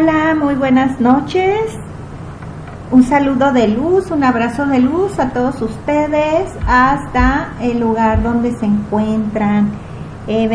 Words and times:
Hola, 0.00 0.34
muy 0.34 0.54
buenas 0.54 0.98
noches. 0.98 1.60
Un 2.90 3.02
saludo 3.02 3.52
de 3.52 3.68
luz, 3.68 4.10
un 4.10 4.24
abrazo 4.24 4.64
de 4.64 4.78
luz 4.78 5.18
a 5.18 5.28
todos 5.28 5.60
ustedes 5.60 6.50
hasta 6.66 7.52
el 7.60 7.80
lugar 7.80 8.22
donde 8.22 8.56
se 8.56 8.64
encuentran. 8.64 9.68
Eh, 10.26 10.48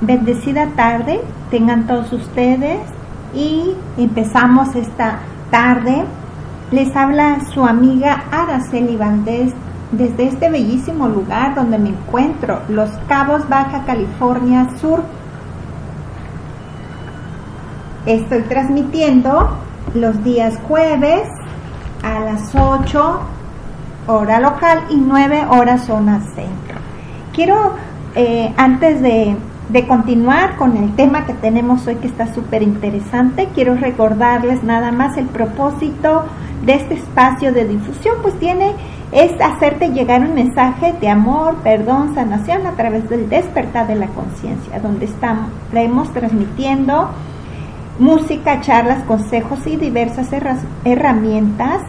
bendecida 0.00 0.66
tarde 0.74 1.20
tengan 1.48 1.86
todos 1.86 2.12
ustedes 2.12 2.80
y 3.32 3.72
empezamos 3.96 4.74
esta 4.74 5.20
tarde. 5.52 6.02
Les 6.72 6.96
habla 6.96 7.38
su 7.54 7.64
amiga 7.64 8.24
Araceli 8.32 8.96
Valdés 8.96 9.52
desde 9.92 10.24
este 10.26 10.50
bellísimo 10.50 11.06
lugar 11.06 11.54
donde 11.54 11.78
me 11.78 11.90
encuentro, 11.90 12.62
Los 12.68 12.90
Cabos, 13.06 13.48
Baja 13.48 13.84
California 13.84 14.66
Sur 14.80 15.04
Estoy 18.08 18.40
transmitiendo 18.44 19.50
los 19.92 20.24
días 20.24 20.58
jueves 20.66 21.28
a 22.02 22.20
las 22.20 22.54
8 22.54 23.20
hora 24.06 24.40
local 24.40 24.84
y 24.88 24.96
9 24.96 25.44
horas 25.50 25.84
zona 25.84 26.20
centro. 26.20 26.78
Quiero, 27.34 27.74
eh, 28.14 28.50
antes 28.56 29.02
de, 29.02 29.36
de 29.68 29.86
continuar 29.86 30.56
con 30.56 30.78
el 30.78 30.96
tema 30.96 31.26
que 31.26 31.34
tenemos 31.34 31.86
hoy 31.86 31.96
que 31.96 32.06
está 32.06 32.32
súper 32.32 32.62
interesante, 32.62 33.50
quiero 33.54 33.74
recordarles 33.74 34.64
nada 34.64 34.90
más 34.90 35.18
el 35.18 35.26
propósito 35.26 36.24
de 36.64 36.76
este 36.76 36.94
espacio 36.94 37.52
de 37.52 37.66
difusión, 37.68 38.16
pues 38.22 38.38
tiene 38.38 38.72
es 39.12 39.38
hacerte 39.38 39.90
llegar 39.90 40.22
un 40.22 40.32
mensaje 40.32 40.94
de 40.98 41.10
amor, 41.10 41.56
perdón, 41.56 42.14
sanación 42.14 42.66
a 42.66 42.72
través 42.72 43.06
del 43.10 43.28
despertar 43.28 43.86
de 43.86 43.96
la 43.96 44.06
conciencia, 44.06 44.80
donde 44.80 45.04
estamos, 45.04 45.50
hemos 45.74 46.10
transmitiendo 46.14 47.10
música, 47.98 48.60
charlas, 48.60 49.02
consejos 49.04 49.66
y 49.66 49.76
diversas 49.76 50.28
herramientas 50.84 51.82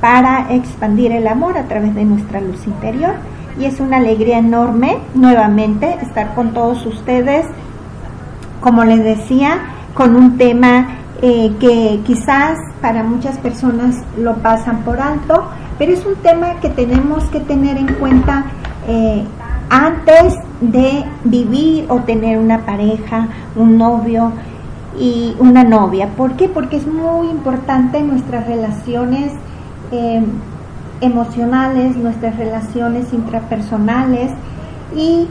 para 0.00 0.52
expandir 0.54 1.12
el 1.12 1.26
amor 1.26 1.58
a 1.58 1.64
través 1.64 1.94
de 1.94 2.04
nuestra 2.04 2.40
luz 2.40 2.66
interior. 2.66 3.14
Y 3.58 3.64
es 3.64 3.80
una 3.80 3.96
alegría 3.96 4.38
enorme 4.38 4.98
nuevamente 5.14 5.98
estar 6.00 6.34
con 6.34 6.54
todos 6.54 6.86
ustedes, 6.86 7.46
como 8.60 8.84
les 8.84 9.02
decía, 9.02 9.58
con 9.94 10.14
un 10.14 10.38
tema 10.38 10.98
eh, 11.20 11.52
que 11.58 12.00
quizás 12.06 12.56
para 12.80 13.02
muchas 13.02 13.36
personas 13.38 13.96
lo 14.16 14.36
pasan 14.36 14.84
por 14.84 15.00
alto, 15.00 15.48
pero 15.76 15.92
es 15.92 16.06
un 16.06 16.14
tema 16.16 16.60
que 16.60 16.68
tenemos 16.68 17.24
que 17.24 17.40
tener 17.40 17.76
en 17.76 17.92
cuenta 17.94 18.44
eh, 18.86 19.24
antes 19.68 20.34
de 20.60 21.04
vivir 21.24 21.86
o 21.88 21.96
tener 21.98 22.38
una 22.38 22.60
pareja, 22.60 23.28
un 23.56 23.76
novio, 23.76 24.32
y 24.98 25.36
una 25.38 25.64
novia. 25.64 26.08
¿Por 26.16 26.32
qué? 26.32 26.48
Porque 26.48 26.76
es 26.76 26.86
muy 26.86 27.28
importante 27.28 28.02
nuestras 28.02 28.46
relaciones 28.46 29.32
em, 29.90 30.26
emocionales, 31.00 31.96
nuestras 31.96 32.36
relaciones 32.36 33.12
intrapersonales. 33.12 34.32
Y 34.94 35.28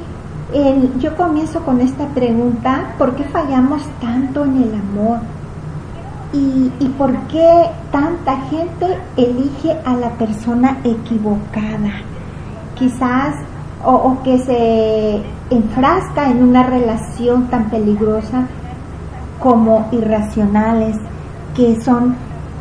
yo 1.00 1.16
comienzo 1.18 1.62
con 1.64 1.82
esta 1.82 2.08
pregunta, 2.08 2.94
¿por 2.98 3.16
qué 3.16 3.24
fallamos 3.26 3.82
tanto 4.00 4.46
en 4.46 4.64
el 4.64 4.74
amor? 4.76 5.20
¿Y, 6.32 6.72
y 6.80 6.90
por 6.98 7.14
qué 7.28 7.70
tanta 7.92 8.38
gente 8.50 8.98
elige 9.18 9.76
a 9.86 9.94
la 9.96 10.12
persona 10.12 10.78
equivocada? 10.84 12.02
Quizás 12.76 13.36
o, 13.84 14.18
que 14.24 14.38
se 14.40 15.22
enfrasca 15.50 16.30
en 16.30 16.44
una 16.44 16.64
relación 16.64 17.48
tan 17.48 17.70
peligrosa 17.70 18.48
como 19.40 19.88
irracionales, 19.92 20.98
que 21.56 21.82
son 21.82 22.16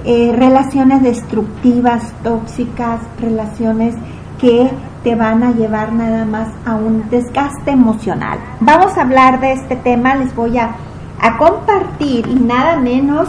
eh, 0.05 0.33
relaciones 0.37 1.03
destructivas, 1.03 2.13
tóxicas, 2.23 3.01
relaciones 3.21 3.95
que 4.39 4.71
te 5.03 5.15
van 5.15 5.43
a 5.43 5.53
llevar 5.53 5.93
nada 5.93 6.25
más 6.25 6.49
a 6.65 6.75
un 6.75 7.09
desgaste 7.11 7.71
emocional. 7.71 8.39
Vamos 8.61 8.97
a 8.97 9.03
hablar 9.03 9.41
de 9.41 9.53
este 9.53 9.77
tema, 9.77 10.15
les 10.15 10.35
voy 10.35 10.59
a, 10.59 10.77
a 11.21 11.39
compartir 11.39 12.27
y 12.29 12.35
nada 12.35 12.77
menos 12.77 13.29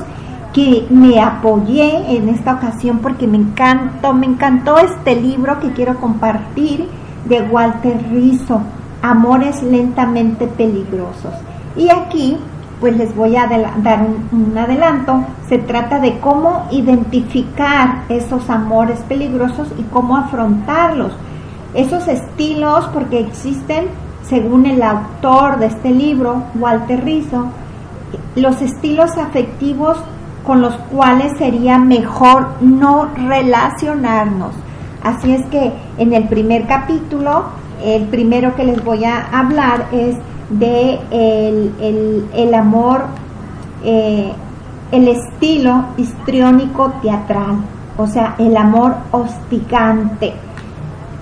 que 0.53 0.87
me 0.89 1.21
apoyé 1.21 2.15
en 2.17 2.29
esta 2.29 2.53
ocasión 2.53 2.99
porque 2.99 3.27
me 3.27 3.37
encantó, 3.37 4.13
me 4.13 4.25
encantó 4.25 4.77
este 4.79 5.15
libro 5.15 5.59
que 5.59 5.71
quiero 5.71 5.99
compartir 5.99 6.87
de 7.25 7.41
Walter 7.41 7.97
Rizzo, 8.11 8.61
Amores 9.01 9.61
lentamente 9.61 10.47
peligrosos. 10.47 11.33
Y 11.75 11.89
aquí 11.89 12.37
pues 12.79 12.95
les 12.95 13.15
voy 13.15 13.35
a 13.35 13.47
dar 13.47 14.05
un, 14.31 14.57
adelanto. 14.57 15.23
Se 15.47 15.57
trata 15.57 15.99
de 15.99 16.19
cómo 16.19 16.67
identificar 16.71 18.03
esos 18.09 18.49
amores 18.49 18.99
peligrosos 19.01 19.69
y 19.77 19.83
cómo 19.83 20.17
afrontarlos. 20.17 21.13
Esos 21.73 22.07
estilos, 22.07 22.85
porque 22.93 23.19
existen, 23.19 23.87
según 24.23 24.65
el 24.65 24.81
autor 24.83 25.59
de 25.59 25.67
este 25.67 25.91
libro, 25.91 26.43
Walter 26.55 27.03
Rizzo, 27.03 27.47
los 28.35 28.61
estilos 28.61 29.17
afectivos 29.17 29.97
con 30.45 30.61
los 30.61 30.75
cuales 30.91 31.37
sería 31.37 31.77
mejor 31.77 32.47
no 32.61 33.09
relacionarnos. 33.15 34.53
Así 35.03 35.33
es 35.33 35.45
que 35.47 35.73
en 35.97 36.13
el 36.13 36.27
primer 36.27 36.67
capítulo, 36.67 37.45
el 37.83 38.03
primero 38.05 38.55
que 38.55 38.63
les 38.63 38.83
voy 38.83 39.05
a 39.05 39.27
hablar 39.31 39.87
es 39.91 40.15
de 40.49 40.99
el, 42.33 42.53
amor, 42.53 43.05
eh, 43.83 44.31
el 44.91 45.07
estilo 45.07 45.85
histriónico 45.97 46.93
teatral, 47.01 47.57
o 47.97 48.07
sea, 48.07 48.35
el 48.37 48.55
amor 48.55 48.95
hostigante, 49.11 50.33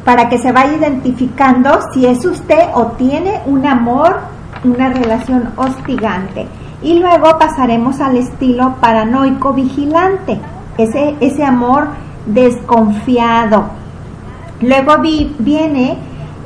para 0.04 0.30
que 0.30 0.38
se 0.38 0.52
vaya 0.52 0.76
identificando 0.76 1.80
si 1.94 2.06
es 2.06 2.24
usted 2.26 2.60
o 2.74 2.88
tiene 2.98 3.42
un 3.46 3.66
amor, 3.66 4.20
una 4.64 4.90
relación 4.90 5.50
hostigante. 5.56 6.46
Y 6.84 7.00
luego 7.00 7.40
pasaremos 7.40 8.00
al 8.00 8.18
estilo 8.18 8.76
paranoico 8.80 9.54
vigilante, 9.54 10.40
ese, 10.78 11.16
ese 11.20 11.44
amor 11.44 11.88
desconfiado. 12.28 13.66
Luego 14.62 14.98
viene 15.40 15.98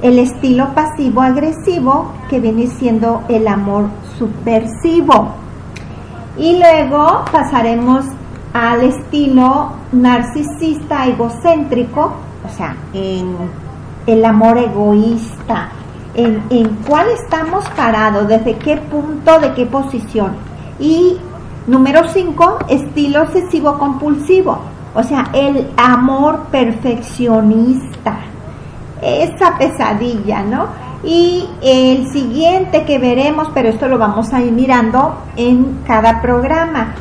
el 0.01 0.19
estilo 0.19 0.73
pasivo 0.73 1.21
agresivo, 1.21 2.11
que 2.29 2.39
viene 2.39 2.67
siendo 2.67 3.23
el 3.27 3.47
amor 3.47 3.89
subversivo. 4.17 5.33
Y 6.37 6.57
luego 6.57 7.25
pasaremos 7.31 8.05
al 8.53 8.81
estilo 8.81 9.71
narcisista 9.91 11.05
egocéntrico, 11.05 12.13
o 12.45 12.49
sea, 12.55 12.75
en 12.93 13.35
el 14.07 14.25
amor 14.25 14.57
egoísta, 14.57 15.69
en, 16.15 16.41
en 16.49 16.75
cuál 16.87 17.07
estamos 17.09 17.67
parados, 17.71 18.27
desde 18.27 18.55
qué 18.55 18.77
punto, 18.77 19.39
de 19.39 19.53
qué 19.53 19.65
posición. 19.65 20.31
Y 20.79 21.17
número 21.67 22.07
5, 22.07 22.59
estilo 22.69 23.23
obsesivo 23.23 23.77
compulsivo, 23.77 24.59
o 24.95 25.03
sea, 25.03 25.29
el 25.33 25.69
amor 25.77 26.47
perfeccionista, 26.51 28.19
esa 29.01 29.57
pesadilla, 29.57 30.41
¿no? 30.43 30.67
Y 31.03 31.45
el 31.61 32.11
siguiente 32.11 32.83
que 32.83 32.97
veremos, 32.99 33.49
pero 33.53 33.69
esto 33.69 33.87
lo 33.87 33.97
vamos 33.97 34.33
a 34.33 34.41
ir 34.41 34.51
mirando 34.51 35.15
en 35.37 35.79
cada 35.87 36.21
programa, 36.21 36.93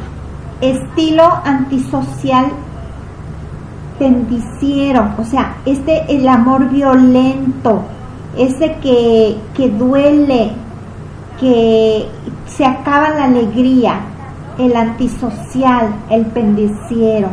estilo 0.61 1.25
antisocial 1.45 2.47
bendiciero, 3.99 5.09
o 5.19 5.25
sea, 5.25 5.57
este 5.67 6.05
el 6.15 6.29
amor 6.29 6.69
violento, 6.69 7.83
ese 8.37 8.77
que, 8.81 9.37
que 9.57 9.69
duele, 9.71 10.53
que 11.41 12.07
se 12.47 12.65
acaba 12.65 13.11
la 13.11 13.25
alegría, 13.25 14.01
el 14.59 14.77
antisocial, 14.77 15.89
el 16.11 16.27
pendiciero. 16.27 17.29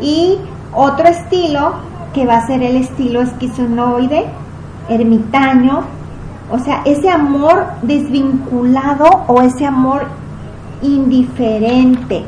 Y 0.00 0.38
otro 0.74 1.08
estilo 1.08 1.74
que 2.18 2.26
va 2.26 2.38
a 2.38 2.46
ser 2.48 2.64
el 2.64 2.74
estilo 2.74 3.22
esquizonoide, 3.22 4.24
ermitaño, 4.88 5.82
o 6.50 6.58
sea, 6.58 6.82
ese 6.84 7.08
amor 7.08 7.64
desvinculado 7.82 9.04
o 9.28 9.40
ese 9.40 9.64
amor 9.64 10.02
indiferente. 10.82 12.24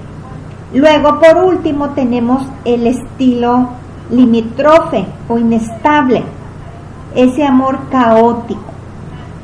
Luego, 0.72 1.19
por 1.19 1.44
último, 1.44 1.88
tenemos 1.90 2.46
el 2.64 2.87
estilo 2.87 3.70
limítrofe 4.12 5.06
o 5.28 5.38
inestable, 5.38 6.22
ese 7.16 7.44
amor 7.44 7.81
caótico. 7.90 8.70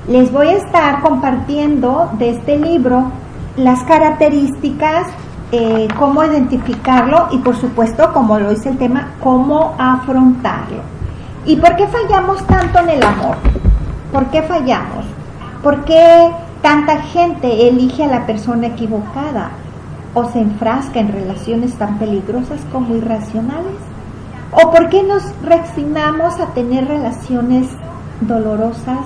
Les 0.07 0.31
voy 0.31 0.47
a 0.47 0.59
estar 0.59 1.01
compartiendo 1.01 2.09
de 2.21 2.31
este 2.31 2.57
libro 2.57 3.11
las 3.57 3.83
características, 3.83 5.09
eh, 5.53 5.87
cómo 5.99 6.25
identificarlo 6.25 7.29
y 7.31 7.39
por 7.39 7.57
supuesto, 7.57 8.13
como 8.13 8.39
lo 8.39 8.51
dice 8.51 8.71
el 8.71 8.79
tema, 8.79 9.13
cómo 9.23 9.75
afrontarlo. 9.79 10.83
¿Y 11.45 11.57
por 11.57 11.77
qué 11.77 11.87
fallamos 11.87 12.45
tanto 12.47 12.81
en 12.81 12.91
el 12.91 13.03
amor? 13.03 13.37
¿Por 14.13 14.27
qué 14.27 14.43
fallamos? 14.43 15.05
¿Por 15.63 15.85
qué 15.85 16.31
tanta 16.63 17.01
gente 17.03 17.69
elige 17.69 18.05
a 18.05 18.09
la 18.09 18.27
persona 18.27 18.67
equivocada 18.69 19.51
o 20.15 20.25
se 20.31 20.41
enfrasca 20.41 20.99
en 20.99 21.13
relaciones 21.13 21.75
tan 21.75 21.99
peligrosas 21.99 22.61
como 22.73 22.97
irracionales? 22.97 23.77
¿O 24.51 24.71
por 24.73 24.89
qué 24.89 25.05
nos 25.05 25.23
resignamos 25.43 26.41
a 26.41 26.47
tener 26.47 26.89
relaciones 26.89 27.69
dolorosas 28.21 28.99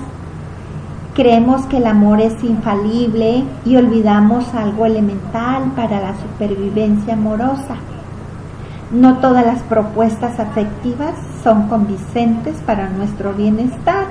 Creemos 1.13 1.65
que 1.65 1.77
el 1.77 1.87
amor 1.87 2.21
es 2.21 2.41
infalible 2.41 3.43
y 3.65 3.75
olvidamos 3.75 4.53
algo 4.53 4.85
elemental 4.85 5.71
para 5.75 5.99
la 5.99 6.13
supervivencia 6.15 7.15
amorosa. 7.15 7.75
No 8.91 9.17
todas 9.17 9.45
las 9.45 9.61
propuestas 9.63 10.39
afectivas 10.39 11.13
son 11.43 11.67
convincentes 11.67 12.55
para 12.65 12.87
nuestro 12.89 13.33
bienestar. 13.33 14.05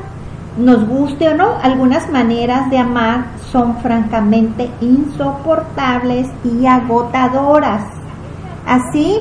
Nos 0.58 0.86
guste 0.86 1.30
o 1.30 1.34
no, 1.34 1.54
algunas 1.62 2.10
maneras 2.10 2.68
de 2.68 2.76
amar 2.76 3.28
son 3.50 3.78
francamente 3.78 4.70
insoportables 4.82 6.28
y 6.44 6.66
agotadoras. 6.66 7.82
Así, 8.66 9.20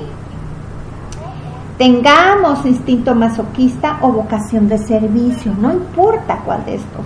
tengamos 1.77 2.65
instinto 2.65 3.15
masoquista 3.15 3.99
o 4.01 4.09
vocación 4.09 4.67
de 4.67 4.79
servicio, 4.79 5.53
no 5.61 5.71
importa 5.71 6.41
cuál 6.43 6.65
de 6.65 6.75
estos 6.75 7.05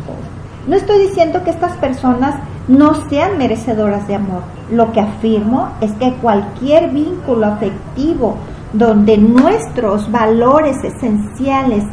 no 0.68 0.78
estoy 0.78 1.00
diciendo 1.00 1.44
que 1.44 1.50
estas 1.50 1.74
personas 1.78 2.36
no 2.68 2.94
sean 3.10 3.38
merecedoras 3.38 4.08
de 4.08 4.16
amor. 4.16 4.44
Lo 4.72 4.94
que 4.94 5.02
afirmo 5.02 5.70
es 5.82 5.92
que 5.94 6.14
cualquier 6.16 6.90
vínculo 6.90 7.48
afectivo 7.48 8.38
donde 8.72 9.18
nuestros 9.18 10.10
valores 10.10 10.78
esenciales 10.84 11.84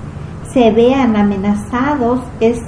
se 0.53 0.71
vean 0.71 1.17
amenazados 1.17 2.21
es 2.41 2.61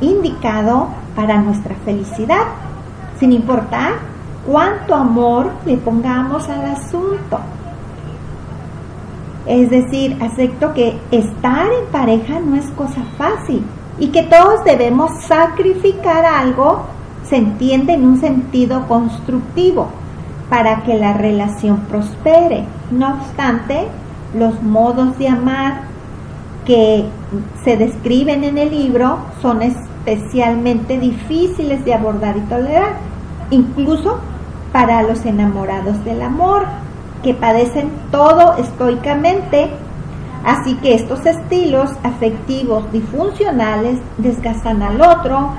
indicado 0.00 0.88
para 1.16 1.40
nuestra 1.40 1.74
felicidad, 1.84 2.44
sin 3.18 3.32
importar 3.32 3.94
cuánto 4.46 4.94
amor 4.94 5.50
le 5.64 5.76
pongamos 5.78 6.48
al 6.48 6.66
asunto. 6.66 7.40
Es 9.46 9.70
decir, 9.70 10.22
acepto 10.22 10.74
que 10.74 10.98
estar 11.10 11.66
en 11.66 11.86
pareja 11.90 12.38
no 12.40 12.56
es 12.56 12.66
cosa 12.72 13.02
fácil 13.16 13.64
y 13.98 14.08
que 14.08 14.22
todos 14.22 14.64
debemos 14.64 15.10
sacrificar 15.24 16.24
algo, 16.24 16.82
se 17.24 17.36
entiende 17.36 17.94
en 17.94 18.06
un 18.06 18.20
sentido 18.20 18.86
constructivo 18.86 19.88
para 20.48 20.82
que 20.82 20.94
la 20.94 21.12
relación 21.12 21.80
prospere. 21.88 22.64
No 22.90 23.14
obstante, 23.14 23.88
los 24.34 24.62
modos 24.62 25.18
de 25.18 25.28
amar 25.28 25.82
que 26.64 27.06
se 27.64 27.76
describen 27.76 28.44
en 28.44 28.58
el 28.58 28.70
libro 28.70 29.18
son 29.42 29.62
especialmente 29.62 30.98
difíciles 30.98 31.84
de 31.84 31.94
abordar 31.94 32.36
y 32.36 32.40
tolerar, 32.42 32.96
incluso 33.50 34.18
para 34.72 35.02
los 35.02 35.24
enamorados 35.24 36.04
del 36.04 36.22
amor, 36.22 36.66
que 37.22 37.34
padecen 37.34 37.90
todo 38.10 38.56
estoicamente 38.58 39.70
Así 40.44 40.74
que 40.76 40.94
estos 40.94 41.24
estilos 41.26 41.90
afectivos 42.02 42.90
disfuncionales 42.92 43.98
desgastan 44.18 44.82
al 44.82 45.00
otro, 45.00 45.50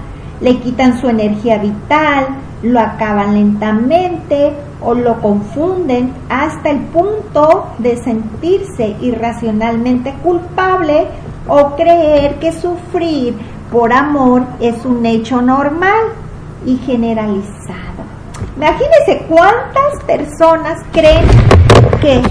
le 0.42 0.58
quitan 0.58 1.00
su 1.00 1.10
energía 1.10 1.58
vital, 1.58 2.28
lo 2.64 2.80
acaban 2.80 3.34
lentamente 3.34 4.54
o 4.82 4.94
lo 4.94 5.22
confunden 5.22 6.14
hasta 6.30 6.70
el 6.70 6.80
punto 6.80 7.68
de 7.80 7.98
sentirse 7.98 8.96
irracionalmente 9.02 10.14
culpable 10.24 11.08
o 11.48 11.76
creer 11.76 12.36
que 12.40 12.52
sufrir 12.52 13.36
por 13.72 13.94
amor 13.94 14.44
es 14.60 14.86
un 14.86 15.06
hecho 15.06 15.42
normal 15.42 16.14
y 16.66 16.78
generalizado. 16.78 18.04
Imagínense 18.56 19.26
cuántas 19.28 20.04
personas 20.06 20.80
creen 20.92 21.26
que 22.02 22.22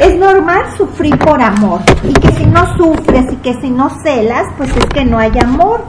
es 0.00 0.16
normal 0.18 0.64
sufrir 0.78 1.18
por 1.18 1.42
amor 1.42 1.80
y 2.02 2.14
que 2.14 2.32
si 2.32 2.46
no 2.46 2.74
sufres 2.76 3.30
y 3.32 3.36
que 3.36 3.54
si 3.60 3.70
no 3.70 3.90
celas, 4.02 4.46
pues 4.56 4.74
es 4.74 4.86
que 4.86 5.04
no 5.04 5.18
hay 5.18 5.32
amor. 5.38 5.82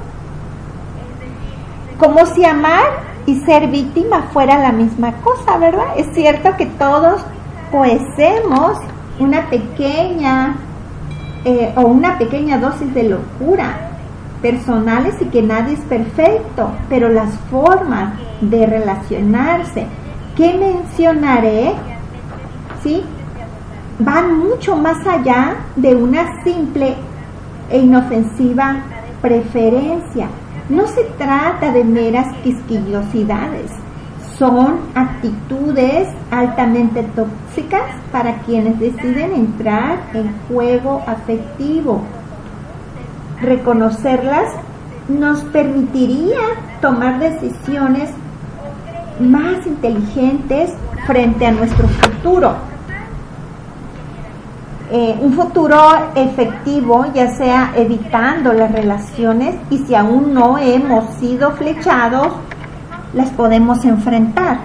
Como 1.98 2.25
si 2.25 2.44
amar 2.44 2.84
y 3.25 3.39
ser 3.41 3.68
víctima 3.68 4.24
fuera 4.34 4.58
la 4.58 4.74
misma 4.74 5.13
cosa, 5.24 5.58
¿verdad? 5.58 5.86
Es 5.96 6.08
cierto 6.13 6.58
que 6.58 6.65
todos 6.65 7.22
poseemos 7.72 8.77
una 9.20 9.50
pequeña 9.50 10.56
eh, 11.46 11.74
o 11.77 11.82
una 11.82 12.18
pequeña 12.18 12.58
dosis 12.58 12.94
de 12.94 13.03
locura 13.03 13.91
personales 14.41 15.15
y 15.22 15.25
que 15.25 15.41
nadie 15.41 15.75
es 15.75 15.82
perfecto, 15.82 16.72
pero 16.89 17.08
las 17.08 17.34
formas 17.50 18.15
de 18.41 18.65
relacionarse 18.65 19.86
que 20.36 20.53
mencionaré, 20.53 21.74
¿sí? 22.84 23.03
Van 24.03 24.38
mucho 24.38 24.75
más 24.75 25.05
allá 25.05 25.55
de 25.75 25.96
una 25.96 26.43
simple 26.43 26.96
e 27.70 27.79
inofensiva 27.79 28.77
preferencia. 29.22 30.27
No 30.70 30.88
se 30.88 31.03
trata 31.17 31.72
de 31.72 31.84
meras 31.84 32.27
quisquillosidades, 32.43 33.72
son 34.38 34.79
actitudes 34.96 36.08
altamente 36.31 37.03
tóxicas 37.15 37.84
para 38.12 38.38
quienes 38.39 38.79
deciden 38.79 39.34
entrar 39.34 40.00
en 40.13 40.34
juego 40.48 41.03
afectivo. 41.05 42.01
Reconocerlas 43.41 44.53
nos 45.10 45.41
permitiría 45.46 46.39
tomar 46.81 47.20
decisiones 47.20 48.10
más 49.20 49.65
inteligentes 49.67 50.74
frente 51.05 51.46
a 51.46 51.51
nuestro 51.51 51.88
futuro 51.88 52.71
eh, 54.94 55.18
un 55.22 55.32
futuro 55.32 55.80
efectivo, 56.16 57.06
ya 57.14 57.30
sea 57.30 57.72
evitando 57.78 58.52
las 58.52 58.70
relaciones 58.74 59.56
y 59.70 59.78
si 59.78 59.96
aún 59.96 60.34
no 60.34 60.58
hemos 60.58 61.16
sido 61.16 61.52
flechados 61.52 62.28
las 63.14 63.30
podemos 63.30 63.86
enfrentar. 63.86 64.58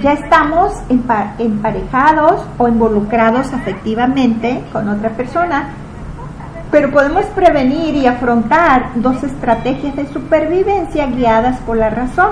Ya 0.00 0.12
estamos 0.12 0.74
emparejados 1.40 2.44
o 2.56 2.68
involucrados 2.68 3.52
afectivamente 3.52 4.62
con 4.72 4.88
otra 4.88 5.10
persona, 5.10 5.70
pero 6.70 6.92
podemos 6.92 7.24
prevenir 7.26 7.96
y 7.96 8.06
afrontar 8.06 8.90
dos 8.94 9.24
estrategias 9.24 9.96
de 9.96 10.06
supervivencia 10.12 11.06
guiadas 11.06 11.58
por 11.66 11.78
la 11.78 11.90
razón. 11.90 12.30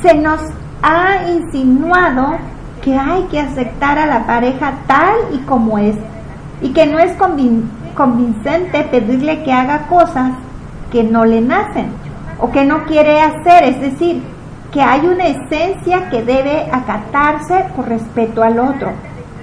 Se 0.00 0.14
nos 0.14 0.40
ha 0.82 1.28
insinuado 1.28 2.38
que 2.82 2.96
hay 2.96 3.22
que 3.24 3.40
aceptar 3.40 3.98
a 3.98 4.06
la 4.06 4.26
pareja 4.26 4.74
tal 4.86 5.14
y 5.32 5.38
como 5.38 5.78
es 5.78 5.96
y 6.60 6.70
que 6.70 6.86
no 6.86 6.98
es 6.98 7.12
convincente 7.94 8.82
pedirle 8.84 9.42
que 9.42 9.52
haga 9.52 9.86
cosas 9.86 10.32
que 10.90 11.04
no 11.04 11.24
le 11.24 11.40
nacen 11.40 11.86
o 12.40 12.50
que 12.50 12.64
no 12.64 12.84
quiere 12.84 13.20
hacer, 13.20 13.64
es 13.64 13.80
decir, 13.80 14.22
que 14.72 14.80
hay 14.80 15.06
una 15.06 15.26
esencia 15.26 16.08
que 16.10 16.22
debe 16.22 16.68
acatarse 16.70 17.64
por 17.74 17.88
respeto 17.88 18.42
al 18.42 18.58
otro. 18.58 18.90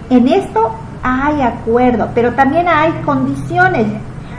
En 0.09 0.27
esto 0.27 0.71
hay 1.03 1.41
acuerdo, 1.41 2.09
pero 2.13 2.33
también 2.33 2.67
hay 2.67 2.91
condiciones. 3.05 3.87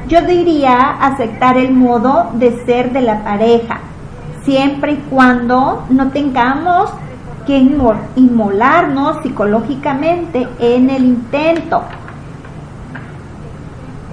Yo 0.09 0.23
diría 0.23 0.97
aceptar 1.01 1.59
el 1.59 1.73
modo 1.73 2.31
de 2.35 2.65
ser 2.65 2.93
de 2.93 3.03
la 3.03 3.25
pareja, 3.25 3.81
siempre 4.45 4.93
y 4.93 5.05
cuando 5.11 5.85
no 5.91 6.09
tengamos 6.11 6.91
que 7.47 7.57
inmolarnos 8.17 9.23
psicológicamente 9.23 10.49
en 10.59 10.91
el 10.91 11.05
intento. 11.05 11.83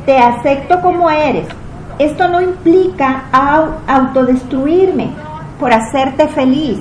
Te 0.06 0.18
acepto 0.18 0.82
como 0.82 1.10
eres. 1.10 1.48
Esto 2.00 2.28
no 2.28 2.42
implica 2.42 3.26
autodestruirme 3.88 5.10
por 5.60 5.74
hacerte 5.74 6.28
feliz, 6.28 6.80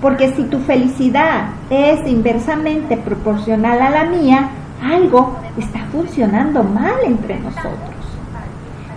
porque 0.00 0.34
si 0.34 0.44
tu 0.44 0.58
felicidad 0.60 1.50
es 1.70 2.06
inversamente 2.06 2.96
proporcional 2.96 3.80
a 3.82 3.90
la 3.90 4.04
mía, 4.04 4.48
algo 4.82 5.36
está 5.56 5.80
funcionando 5.90 6.62
mal 6.62 6.94
entre 7.04 7.38
nosotros. 7.40 7.96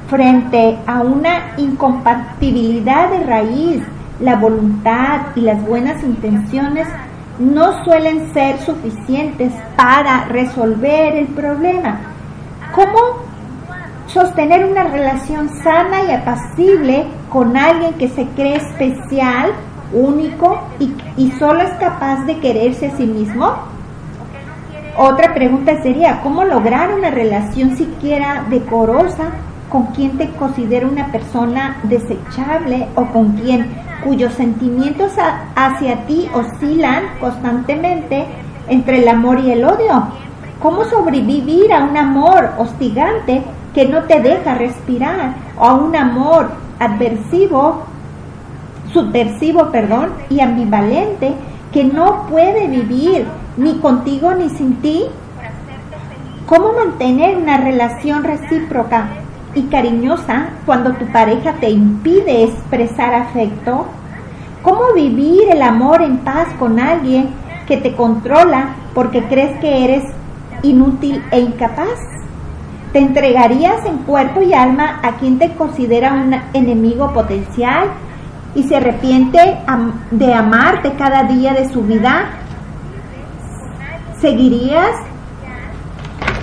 Frente 0.07 0.77
a 0.85 1.01
una 1.01 1.53
incompatibilidad 1.57 3.09
de 3.09 3.25
raíz, 3.25 3.81
la 4.21 4.35
voluntad 4.35 5.21
y 5.35 5.41
las 5.41 5.65
buenas 5.65 6.03
intenciones 6.03 6.87
no 7.39 7.83
suelen 7.83 8.31
ser 8.33 8.59
suficientes 8.59 9.51
para 9.75 10.25
resolver 10.25 11.15
el 11.15 11.27
problema. 11.27 11.99
¿Cómo 12.75 12.97
sostener 14.07 14.65
una 14.65 14.83
relación 14.83 15.49
sana 15.63 16.03
y 16.07 16.11
apacible 16.11 17.05
con 17.29 17.57
alguien 17.57 17.93
que 17.95 18.09
se 18.09 18.25
cree 18.27 18.57
especial, 18.57 19.51
único 19.93 20.61
y, 20.79 20.93
y 21.17 21.31
solo 21.31 21.61
es 21.61 21.71
capaz 21.79 22.25
de 22.25 22.39
quererse 22.39 22.87
a 22.87 22.97
sí 22.97 23.05
mismo? 23.05 23.53
Otra 24.97 25.33
pregunta 25.33 25.81
sería, 25.81 26.21
¿cómo 26.21 26.43
lograr 26.43 26.93
una 26.93 27.09
relación 27.09 27.75
siquiera 27.75 28.45
decorosa 28.49 29.31
con 29.69 29.87
quien 29.87 30.17
te 30.17 30.29
considera 30.31 30.85
una 30.85 31.07
persona 31.07 31.77
desechable 31.83 32.87
o 32.95 33.05
con 33.05 33.31
quien 33.37 33.67
cuyos 34.03 34.33
sentimientos 34.33 35.13
hacia 35.55 36.05
ti 36.05 36.29
oscilan 36.33 37.03
constantemente 37.19 38.25
entre 38.67 38.99
el 38.99 39.07
amor 39.07 39.39
y 39.39 39.51
el 39.51 39.63
odio? 39.63 40.07
¿Cómo 40.61 40.85
sobrevivir 40.85 41.73
a 41.73 41.83
un 41.83 41.97
amor 41.97 42.51
hostigante 42.57 43.43
que 43.73 43.87
no 43.87 44.03
te 44.03 44.19
deja 44.19 44.55
respirar 44.55 45.33
o 45.57 45.65
a 45.65 45.73
un 45.73 45.95
amor 45.95 46.51
adversivo, 46.79 47.83
subversivo, 48.93 49.71
perdón, 49.71 50.11
y 50.29 50.39
ambivalente 50.39 51.33
que 51.71 51.83
no 51.83 52.27
puede 52.27 52.67
vivir 52.67 53.25
ni 53.57 53.79
contigo 53.79 54.33
ni 54.33 54.49
sin 54.49 54.75
ti? 54.81 55.05
¿Cómo 56.45 56.73
mantener 56.73 57.37
una 57.37 57.57
relación 57.57 58.23
recíproca 58.23 59.07
y 59.55 59.63
cariñosa 59.63 60.49
cuando 60.65 60.93
tu 60.93 61.05
pareja 61.07 61.53
te 61.53 61.69
impide 61.69 62.43
expresar 62.43 63.13
afecto? 63.13 63.85
¿Cómo 64.61 64.93
vivir 64.93 65.49
el 65.51 65.61
amor 65.61 66.01
en 66.01 66.19
paz 66.19 66.47
con 66.59 66.79
alguien 66.79 67.29
que 67.67 67.77
te 67.77 67.95
controla 67.95 68.75
porque 68.93 69.23
crees 69.23 69.59
que 69.59 69.83
eres 69.83 70.03
inútil 70.63 71.23
e 71.31 71.39
incapaz? 71.39 71.99
¿Te 72.93 72.99
entregarías 72.99 73.85
en 73.85 73.99
cuerpo 73.99 74.41
y 74.41 74.53
alma 74.53 74.99
a 75.01 75.13
quien 75.13 75.39
te 75.39 75.53
considera 75.53 76.13
un 76.13 76.35
enemigo 76.53 77.13
potencial 77.13 77.87
y 78.53 78.63
se 78.63 78.75
arrepiente 78.75 79.39
de 80.11 80.33
amarte 80.33 80.93
cada 80.97 81.23
día 81.23 81.53
de 81.53 81.69
su 81.69 81.81
vida? 81.83 82.29
¿Seguirías 84.19 84.91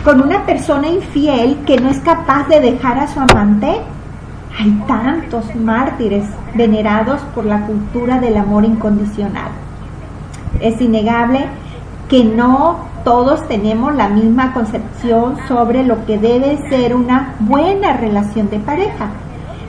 con 0.05 0.23
una 0.23 0.45
persona 0.47 0.89
infiel 0.89 1.59
que 1.67 1.79
no 1.79 1.89
es 1.89 1.99
capaz 2.01 2.49
de 2.49 2.61
dejar 2.61 2.99
a 2.99 3.09
su 3.09 3.21
amante? 3.21 3.81
Hay 4.59 4.71
tantos 4.87 5.55
mártires 5.55 6.25
venerados 6.55 7.21
por 7.35 7.45
la 7.45 7.67
cultura 7.67 8.19
del 8.19 8.37
amor 8.37 8.65
incondicional. 8.65 9.51
Es 10.61 10.81
innegable 10.81 11.47
que 12.09 12.25
no 12.25 12.89
todos 13.05 13.47
tenemos 13.47 13.95
la 13.95 14.09
misma 14.09 14.53
concepción 14.53 15.37
sobre 15.47 15.85
lo 15.85 16.05
que 16.07 16.19
debe 16.19 16.59
ser 16.69 16.95
una 16.95 17.35
buena 17.41 17.97
relación 17.97 18.51
de 18.51 18.59
pareja. 18.59 19.11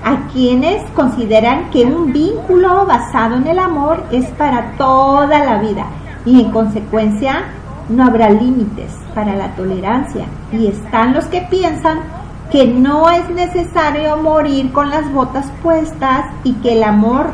Hay 0.03 0.17
quienes 0.33 0.81
consideran 0.91 1.69
que 1.69 1.85
un 1.85 2.11
vínculo 2.11 2.85
basado 2.85 3.35
en 3.35 3.47
el 3.47 3.59
amor 3.59 4.03
es 4.11 4.25
para 4.31 4.71
toda 4.77 5.45
la 5.45 5.59
vida 5.59 5.85
y 6.25 6.41
en 6.41 6.51
consecuencia 6.51 7.43
no 7.89 8.05
habrá 8.05 8.29
límites 8.29 8.93
para 9.13 9.35
la 9.35 9.55
tolerancia. 9.55 10.25
Y 10.51 10.67
están 10.67 11.13
los 11.13 11.25
que 11.25 11.41
piensan 11.49 11.99
que 12.51 12.67
no 12.67 13.09
es 13.09 13.29
necesario 13.29 14.17
morir 14.17 14.71
con 14.71 14.89
las 14.89 15.11
botas 15.11 15.51
puestas 15.61 16.25
y 16.43 16.53
que 16.53 16.73
el 16.73 16.83
amor 16.83 17.27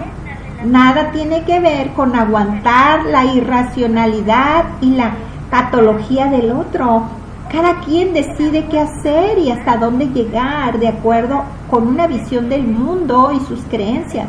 nada 0.65 1.11
tiene 1.11 1.43
que 1.43 1.59
ver 1.59 1.93
con 1.93 2.15
aguantar 2.15 3.05
la 3.05 3.25
irracionalidad 3.25 4.65
y 4.81 4.91
la 4.91 5.11
patología 5.49 6.27
del 6.27 6.51
otro. 6.51 7.03
Cada 7.51 7.79
quien 7.81 8.13
decide 8.13 8.65
qué 8.65 8.79
hacer 8.79 9.37
y 9.37 9.51
hasta 9.51 9.77
dónde 9.77 10.07
llegar 10.07 10.79
de 10.79 10.87
acuerdo 10.87 11.43
con 11.69 11.87
una 11.87 12.07
visión 12.07 12.49
del 12.49 12.63
mundo 12.63 13.31
y 13.33 13.39
sus 13.45 13.61
creencias. 13.69 14.27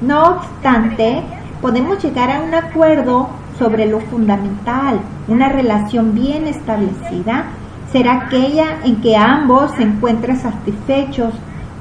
No 0.00 0.36
obstante, 0.36 1.22
podemos 1.62 2.02
llegar 2.02 2.30
a 2.30 2.40
un 2.40 2.52
acuerdo 2.52 3.28
sobre 3.58 3.86
lo 3.86 4.00
fundamental. 4.00 5.00
Una 5.28 5.48
relación 5.48 6.14
bien 6.14 6.46
establecida 6.46 7.44
será 7.92 8.26
aquella 8.26 8.78
en 8.84 9.00
que 9.00 9.16
ambos 9.16 9.70
se 9.76 9.84
encuentran 9.84 10.38
satisfechos, 10.38 11.32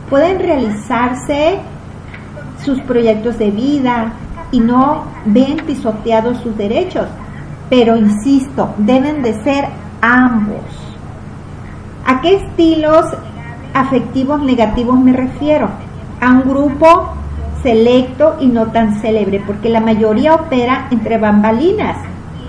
pueden 0.09 0.39
realizarse 0.39 1.59
sus 2.63 2.79
proyectos 2.81 3.39
de 3.39 3.49
vida 3.49 4.13
y 4.51 4.59
no 4.59 5.05
ven 5.25 5.57
pisoteados 5.65 6.37
sus 6.37 6.55
derechos. 6.55 7.07
Pero 7.69 7.97
insisto, 7.97 8.75
deben 8.77 9.23
de 9.23 9.33
ser 9.43 9.65
ambos. 10.01 10.61
¿A 12.05 12.21
qué 12.21 12.35
estilos 12.35 13.05
afectivos 13.73 14.41
negativos 14.43 14.99
me 14.99 15.13
refiero? 15.13 15.69
A 16.21 16.31
un 16.31 16.41
grupo 16.41 17.13
selecto 17.63 18.35
y 18.39 18.47
no 18.47 18.67
tan 18.67 18.99
célebre, 18.99 19.41
porque 19.45 19.69
la 19.69 19.79
mayoría 19.79 20.35
opera 20.35 20.87
entre 20.91 21.17
bambalinas. 21.17 21.97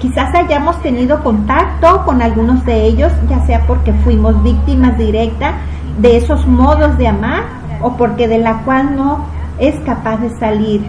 Quizás 0.00 0.34
hayamos 0.34 0.82
tenido 0.82 1.22
contacto 1.22 2.04
con 2.04 2.20
algunos 2.20 2.64
de 2.66 2.84
ellos, 2.84 3.12
ya 3.28 3.46
sea 3.46 3.66
porque 3.66 3.92
fuimos 3.92 4.42
víctimas 4.42 4.98
directas 4.98 5.54
de 5.98 6.16
esos 6.18 6.46
modos 6.46 6.98
de 6.98 7.08
amar 7.08 7.44
o 7.80 7.96
porque 7.96 8.28
de 8.28 8.38
la 8.38 8.58
cual 8.64 8.96
no 8.96 9.24
es 9.58 9.78
capaz 9.86 10.18
de 10.18 10.36
salir. 10.38 10.82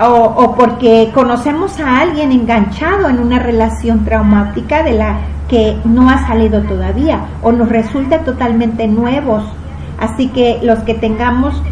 O, 0.00 0.06
o 0.06 0.54
porque 0.54 1.10
conocemos 1.12 1.78
a 1.80 2.00
alguien 2.00 2.30
enganchado 2.32 3.08
en 3.08 3.18
una 3.18 3.38
relación 3.38 4.04
traumática 4.04 4.82
de 4.82 4.92
la 4.92 5.18
que 5.48 5.76
no 5.84 6.08
ha 6.08 6.26
salido 6.26 6.62
todavía 6.62 7.20
o 7.42 7.52
nos 7.52 7.68
resulta 7.68 8.20
totalmente 8.20 8.86
nuevos 8.86 9.44
Así 10.00 10.28
que 10.28 10.58
los 10.62 10.80
que 10.80 10.94
tengamos 10.94 11.62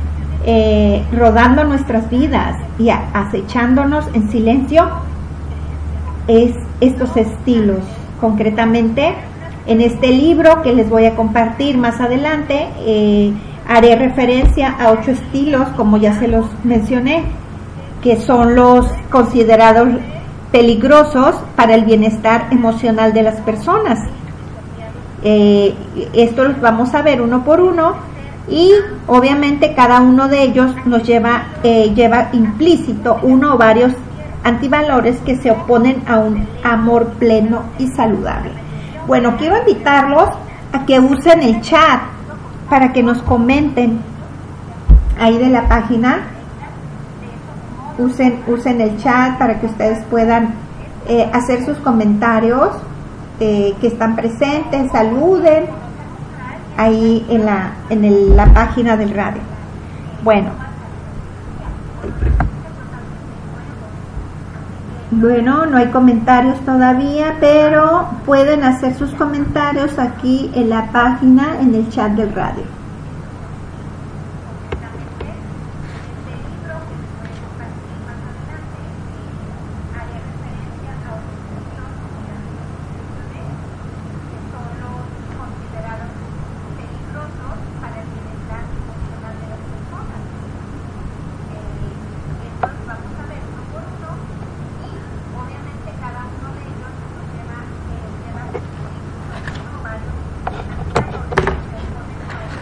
eh, 0.45 1.03
rodando 1.13 1.65
nuestras 1.65 2.09
vidas 2.11 2.57
y 2.79 2.91
acechándonos 2.91 4.07
en 4.15 4.31
silencio, 4.31 4.89
es 6.29 6.55
estos 6.81 7.17
estilos. 7.17 7.81
Concretamente, 8.21 9.15
en 9.67 9.81
este 9.81 10.09
libro 10.09 10.63
que 10.63 10.73
les 10.73 10.89
voy 10.89 11.07
a 11.07 11.17
compartir 11.17 11.77
más 11.79 12.01
adelante, 12.01 12.69
eh, 12.81 13.33
haré 13.67 13.97
referencia 13.97 14.77
a 14.79 14.93
ocho 14.93 15.11
estilos, 15.11 15.69
como 15.77 15.97
ya 15.97 16.19
se 16.19 16.29
los 16.29 16.47
mencioné, 16.65 17.25
que 18.03 18.17
son 18.17 18.55
los 18.55 18.87
considerados 19.11 19.89
peligrosos 20.53 21.35
para 21.57 21.75
el 21.75 21.85
bienestar 21.85 22.47
emocional 22.51 23.13
de 23.13 23.23
las 23.23 23.41
personas. 23.41 23.99
Eh, 25.25 25.75
esto 26.13 26.45
los 26.45 26.61
vamos 26.61 26.95
a 26.95 27.03
ver 27.03 27.21
uno 27.21 27.43
por 27.43 27.61
uno 27.61 27.95
y 28.51 28.73
obviamente 29.07 29.75
cada 29.75 30.01
uno 30.01 30.29
de 30.29 30.43
ellos 30.43 30.75
nos 30.87 31.03
lleva, 31.03 31.49
eh, 31.63 31.93
lleva 31.95 32.29
implícito 32.33 33.19
uno 33.23 33.55
o 33.55 33.59
varios 33.59 33.93
antivalores 34.43 35.19
que 35.21 35.37
se 35.37 35.51
oponen 35.51 36.03
a 36.07 36.19
un 36.19 36.47
amor 36.63 37.09
pleno 37.19 37.63
y 37.79 37.89
saludable. 37.89 38.53
Bueno, 39.07 39.37
quiero 39.37 39.59
invitarlos 39.59 40.31
a 40.73 40.87
que 40.87 41.01
usen 41.01 41.43
el 41.43 41.61
chat 41.61 42.01
para 42.71 42.93
que 42.93 43.03
nos 43.03 43.23
comenten 43.23 44.01
ahí 45.19 45.37
de 45.39 45.49
la 45.49 45.69
página. 45.69 46.21
Usen, 47.99 48.41
usen 48.47 48.81
el 48.81 48.97
chat 48.99 49.39
para 49.39 49.59
que 49.61 49.67
ustedes 49.67 50.05
puedan 50.05 50.55
eh, 51.09 51.29
hacer 51.33 51.65
sus 51.65 51.77
comentarios 51.79 52.71
eh, 53.41 53.75
que 53.81 53.89
están 53.89 54.15
presentes, 54.15 54.91
saluden 54.93 55.67
ahí 56.79 57.27
en 57.29 57.45
la, 57.45 57.73
en 57.91 58.37
la 58.37 58.47
página 58.55 58.97
del 58.97 59.11
radio. 59.11 59.43
Bueno. 60.25 60.51
Bueno, 65.11 65.67
no 65.67 65.77
hay 65.79 65.89
comentarios 65.89 66.59
todavía, 66.61 67.37
pero 67.41 68.09
pueden 68.25 68.63
hacer 68.63 68.95
sus 68.95 69.11
comentarios 69.15 69.99
aquí 69.99 70.51
en 70.55 70.71
la 70.71 70.87
página, 70.93 71.61
en 71.61 71.75
el 71.75 71.89
chat 71.91 72.13
del 72.13 72.33
radio. 72.35 72.78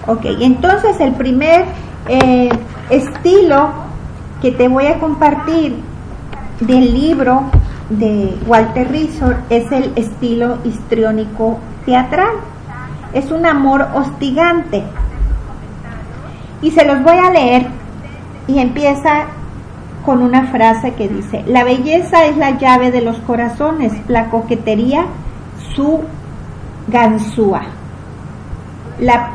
Ok, 0.07 0.25
entonces 0.41 1.01
el 1.01 1.13
primer 1.15 1.65
eh, 2.09 2.49
estilo 2.91 3.71
que 4.41 4.53
te 4.53 4.69
voy 4.69 4.87
a 4.87 5.01
compartir 5.01 5.77
del 6.61 6.95
libro 6.95 7.43
de 7.91 8.37
Walter 8.47 8.89
Rizor 8.91 9.37
es 9.51 9.71
el 9.73 9.93
estilo 9.97 10.59
histriónico 10.65 11.59
teatral. 11.85 12.35
Es 13.13 13.31
un 13.31 13.47
amor 13.47 13.89
hostigante. 13.95 14.85
Y 16.63 16.71
se 16.71 16.85
los 16.85 17.03
voy 17.03 17.19
a 17.19 17.31
leer 17.31 17.67
y 18.47 18.59
empieza 18.61 19.27
con 20.05 20.23
una 20.23 20.47
frase 20.47 20.95
que 20.95 21.09
dice, 21.09 21.43
la 21.49 21.65
belleza 21.65 22.27
es 22.27 22.37
la 22.37 22.59
llave 22.59 22.93
de 22.93 23.01
los 23.01 23.17
corazones, 23.19 23.93
la 24.07 24.31
coquetería 24.31 25.07
su 25.75 26.01
ganzúa. 26.87 27.76
La 29.01 29.31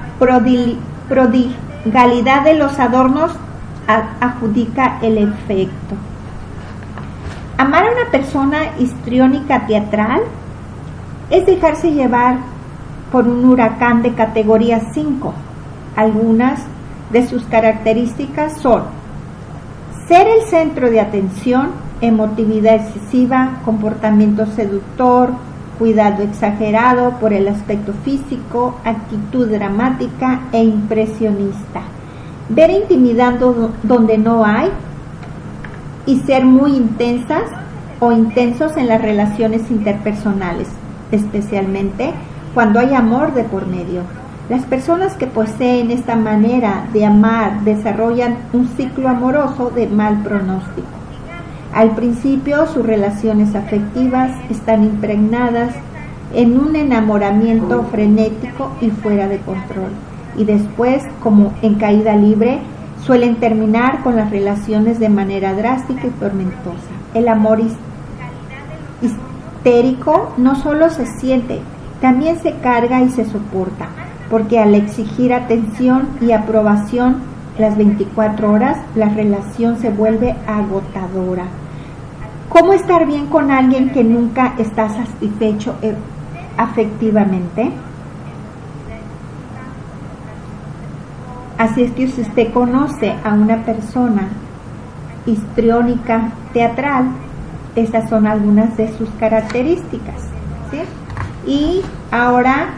prodigalidad 1.08 2.44
de 2.44 2.56
los 2.56 2.80
adornos 2.80 3.32
adjudica 4.20 5.00
el 5.02 5.18
efecto. 5.18 5.96
Amar 7.58 7.86
a 7.86 7.92
una 7.92 8.12
persona 8.12 8.78
histriónica 8.80 9.68
teatral 9.68 10.22
es 11.30 11.46
dejarse 11.46 11.92
llevar 11.92 12.38
por 13.12 13.28
un 13.28 13.46
huracán 13.46 14.02
de 14.02 14.14
categoría 14.14 14.82
5. 14.94 15.34
Algunas 15.96 16.62
de 17.12 17.28
sus 17.28 17.44
características 17.44 18.60
son 18.62 18.84
ser 20.08 20.28
el 20.28 20.42
centro 20.44 20.90
de 20.90 21.02
atención, 21.02 21.72
emotividad 22.02 22.76
excesiva, 22.76 23.60
comportamiento 23.64 24.46
seductor, 24.46 25.32
cuidado 25.82 26.22
exagerado 26.22 27.14
por 27.20 27.34
el 27.34 27.48
aspecto 27.48 27.92
físico, 28.06 28.76
actitud 28.86 29.48
dramática 29.48 30.42
e 30.52 30.64
impresionista. 30.64 31.82
Ver 32.50 32.70
intimidando 32.70 33.72
donde 33.82 34.20
no 34.20 34.46
hay 34.46 34.70
y 36.06 36.20
ser 36.20 36.46
muy 36.46 36.76
intensas 36.76 37.46
o 38.00 38.12
intensos 38.12 38.78
en 38.78 38.90
las 38.90 39.02
relaciones 39.02 39.72
interpersonales, 39.72 40.68
especialmente 41.12 42.14
cuando 42.54 42.80
hay 42.80 42.94
amor 42.94 43.34
de 43.34 43.44
por 43.44 43.66
medio. 43.66 44.04
Las 44.50 44.64
personas 44.66 45.16
que 45.16 45.26
poseen 45.26 45.90
esta 45.90 46.16
manera 46.16 46.86
de 46.94 47.08
amar 47.08 47.62
desarrollan 47.62 48.38
un 48.54 48.68
ciclo 48.68 49.10
amoroso 49.10 49.72
de 49.72 49.88
mal 49.88 50.22
pronóstico. 50.22 51.01
Al 51.74 51.92
principio 51.92 52.68
sus 52.68 52.86
relaciones 52.86 53.56
afectivas 53.56 54.32
están 54.50 54.84
impregnadas 54.84 55.74
en 56.34 56.60
un 56.60 56.76
enamoramiento 56.76 57.84
frenético 57.84 58.72
y 58.82 58.90
fuera 58.90 59.28
de 59.30 59.40
control. 59.40 59.92
Y 60.38 60.44
después, 60.46 61.04
como 61.22 61.54
en 61.62 61.76
caída 61.76 62.16
libre, 62.16 62.60
suelen 63.06 63.38
terminar 63.38 64.02
con 64.04 64.16
las 64.16 64.30
relaciones 64.30 65.00
de 65.00 65.10
manera 65.10 65.54
drástica 65.54 66.08
y 66.08 66.12
tormentosa. 66.12 66.92
El 67.14 67.28
amor 67.30 67.60
histérico 69.02 70.34
no 70.38 70.56
solo 70.56 70.90
se 70.90 71.06
siente, 71.06 71.60
también 72.02 72.40
se 72.40 72.54
carga 72.56 73.02
y 73.02 73.10
se 73.10 73.26
soporta, 73.26 73.88
porque 74.30 74.60
al 74.60 74.76
exigir 74.76 75.34
atención 75.34 76.08
y 76.20 76.32
aprobación 76.32 77.32
las 77.58 77.78
24 77.78 78.52
horas, 78.52 78.78
la 78.96 79.10
relación 79.10 79.78
se 79.78 79.90
vuelve 79.90 80.36
agotadora. 80.48 81.46
¿Cómo 82.52 82.74
estar 82.74 83.06
bien 83.08 83.28
con 83.28 83.50
alguien 83.50 83.92
que 83.92 84.04
nunca 84.04 84.56
está 84.58 84.90
satisfecho 84.90 85.74
eh, 85.82 85.96
afectivamente? 86.58 87.72
Así 91.58 91.84
es 91.84 91.92
que 91.94 92.10
si 92.10 92.22
usted 92.22 92.52
conoce 92.52 93.16
a 93.24 93.34
una 93.36 93.64
persona 93.64 94.28
histriónica 95.26 96.34
teatral, 96.52 97.12
estas 97.78 98.10
son 98.10 98.28
algunas 98.28 98.76
de 98.76 98.92
sus 98.98 99.10
características. 99.12 100.22
Y 101.48 101.82
ahora 102.12 102.72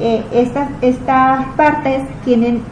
eh, 0.00 0.24
estas, 0.32 0.70
estas 0.82 1.46
partes 1.54 2.02
tienen 2.24 2.62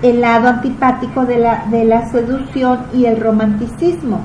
el 0.00 0.22
lado 0.22 0.48
antipático 0.48 1.26
de 1.26 1.40
la, 1.40 1.66
de 1.66 1.84
la 1.84 2.08
seducción 2.08 2.86
y 2.94 3.04
el 3.04 3.20
romanticismo. 3.20 4.20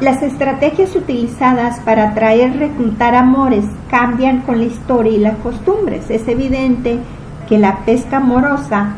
Las 0.00 0.20
estrategias 0.20 0.96
utilizadas 0.96 1.78
para 1.80 2.08
atraer, 2.08 2.58
reclutar 2.58 3.14
amores 3.14 3.64
cambian 3.88 4.40
con 4.40 4.58
la 4.58 4.64
historia 4.64 5.12
y 5.12 5.18
las 5.18 5.36
costumbres. 5.36 6.10
Es 6.10 6.26
evidente 6.26 6.98
que 7.48 7.56
la 7.56 7.84
pesca 7.84 8.16
amorosa 8.16 8.94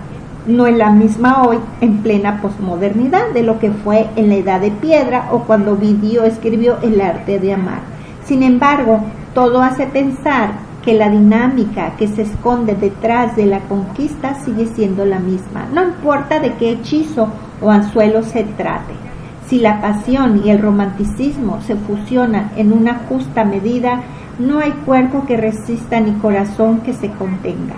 no 0.47 0.67
es 0.67 0.75
la 0.75 0.89
misma 0.89 1.43
hoy 1.43 1.59
en 1.83 1.99
plena 1.99 2.41
posmodernidad 2.41 3.33
de 3.35 3.43
lo 3.43 3.59
que 3.59 3.71
fue 3.71 4.09
en 4.17 4.31
la 4.31 4.37
edad 4.37 4.61
de 4.63 4.71
piedra 4.71 5.29
o 5.33 5.41
cuando 5.41 5.77
Vidio 5.77 6.25
escribió 6.25 6.79
El 6.81 7.03
arte 7.03 7.39
de 7.39 7.53
amar. 7.53 7.81
Sin 8.25 8.43
embargo, 8.43 9.01
todo 9.35 9.61
hace 9.61 9.87
pensar 9.87 10.53
que 10.83 10.95
la 10.95 11.11
dinámica 11.11 11.97
que 11.99 12.09
se 12.09 12.23
esconde 12.23 12.75
detrás 12.77 13.37
de 13.37 13.45
la 13.45 13.61
conquista 13.61 14.37
sigue 14.43 14.67
siendo 14.69 15.05
la 15.05 15.19
misma, 15.19 15.67
no 15.71 15.83
importa 15.83 16.41
de 16.41 16.55
qué 16.55 16.71
hechizo 16.71 17.29
o 17.61 17.71
anzuelo 17.71 18.23
se 18.23 18.45
trate. 18.45 19.12
Si 19.53 19.59
la 19.59 19.83
pasión 19.83 20.41
y 20.47 20.49
el 20.49 20.63
romanticismo 20.63 21.61
se 21.61 21.77
fusionan 21.77 22.53
en 22.57 22.73
una 22.73 23.03
justa 23.07 23.45
medida, 23.45 24.01
no 24.39 24.61
hay 24.61 24.71
cuerpo 24.71 25.27
que 25.27 25.37
resista 25.37 26.01
ni 26.01 26.13
corazón 26.13 26.81
que 26.81 26.95
se 26.95 27.11
contenga. 27.11 27.75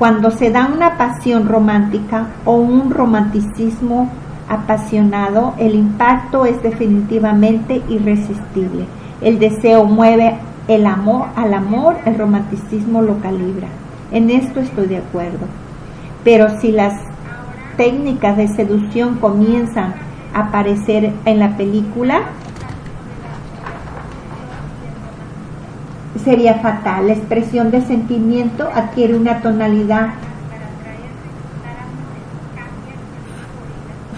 Cuando 0.00 0.32
se 0.32 0.50
da 0.50 0.66
una 0.66 0.98
pasión 0.98 1.46
romántica 1.46 2.30
o 2.44 2.56
un 2.56 2.90
romanticismo 2.90 4.10
apasionado, 4.48 5.54
el 5.58 5.76
impacto 5.76 6.44
es 6.44 6.60
definitivamente 6.60 7.82
irresistible. 7.88 8.86
El 9.20 9.38
deseo 9.38 9.84
mueve 9.84 10.38
el 10.66 10.86
amor 10.86 11.26
al 11.36 11.54
amor, 11.54 11.98
el 12.04 12.18
romanticismo 12.18 13.00
lo 13.00 13.20
calibra. 13.20 13.68
En 14.10 14.28
esto 14.28 14.58
estoy 14.58 14.88
de 14.88 14.96
acuerdo. 14.96 15.46
Pero 16.24 16.58
si 16.60 16.72
las 16.72 17.00
técnicas 17.76 18.36
de 18.36 18.48
seducción 18.48 19.18
comienzan 19.18 20.09
aparecer 20.34 21.12
en 21.24 21.38
la 21.38 21.56
película, 21.56 22.22
sería 26.24 26.54
fatal. 26.54 27.06
La 27.06 27.12
expresión 27.14 27.70
de 27.70 27.82
sentimiento 27.82 28.68
adquiere 28.74 29.16
una 29.16 29.40
tonalidad 29.40 30.10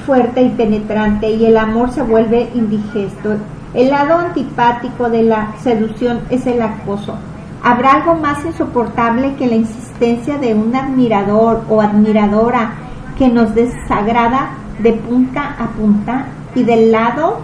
fuerte 0.07 0.43
y 0.43 0.49
penetrante 0.51 1.31
y 1.31 1.47
el 1.47 1.57
amor 1.57 1.91
se 1.91 2.03
vuelve 2.03 2.51
indigesto. 2.55 3.37
El 3.75 3.91
lado 3.91 4.19
antipático 4.19 5.09
de 5.09 5.23
la 5.23 5.53
seducción 5.63 6.21
es 6.31 6.47
el 6.47 6.61
acoso. 6.61 7.15
¿Habrá 7.63 7.93
algo 7.93 8.15
más 8.15 8.45
insoportable 8.45 9.37
que 9.37 9.47
la 9.47 9.55
insistencia 9.55 10.37
de 10.37 10.55
un 10.55 10.75
admirador 10.75 11.63
o 11.69 11.81
admiradora 11.81 12.73
que 13.17 13.29
nos 13.29 13.55
desagrada 13.55 14.51
de 14.79 14.93
punta 14.93 15.57
a 15.59 15.69
punta 15.69 16.27
y 16.55 16.65
del 16.65 16.93
lado 16.93 17.41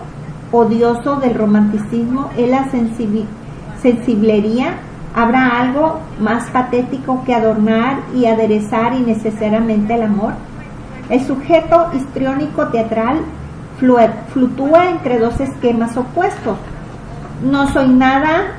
odioso 0.52 1.16
del 1.16 1.34
romanticismo 1.34 2.30
es 2.36 2.48
la 2.48 2.68
sensiblería? 3.82 4.74
¿Habrá 5.14 5.60
algo 5.60 6.00
más 6.20 6.48
patético 6.50 7.24
que 7.24 7.34
adornar 7.34 8.00
y 8.14 8.26
aderezar 8.26 8.94
innecesariamente 8.94 9.94
el 9.94 10.02
amor? 10.02 10.34
El 11.08 11.24
sujeto 11.24 11.88
histriónico 11.94 12.68
teatral 12.68 13.20
fluctúa 13.78 14.90
entre 14.90 15.18
dos 15.18 15.40
esquemas 15.40 15.96
opuestos. 15.96 16.58
No 17.42 17.68
soy 17.72 17.88
nada 17.88 18.52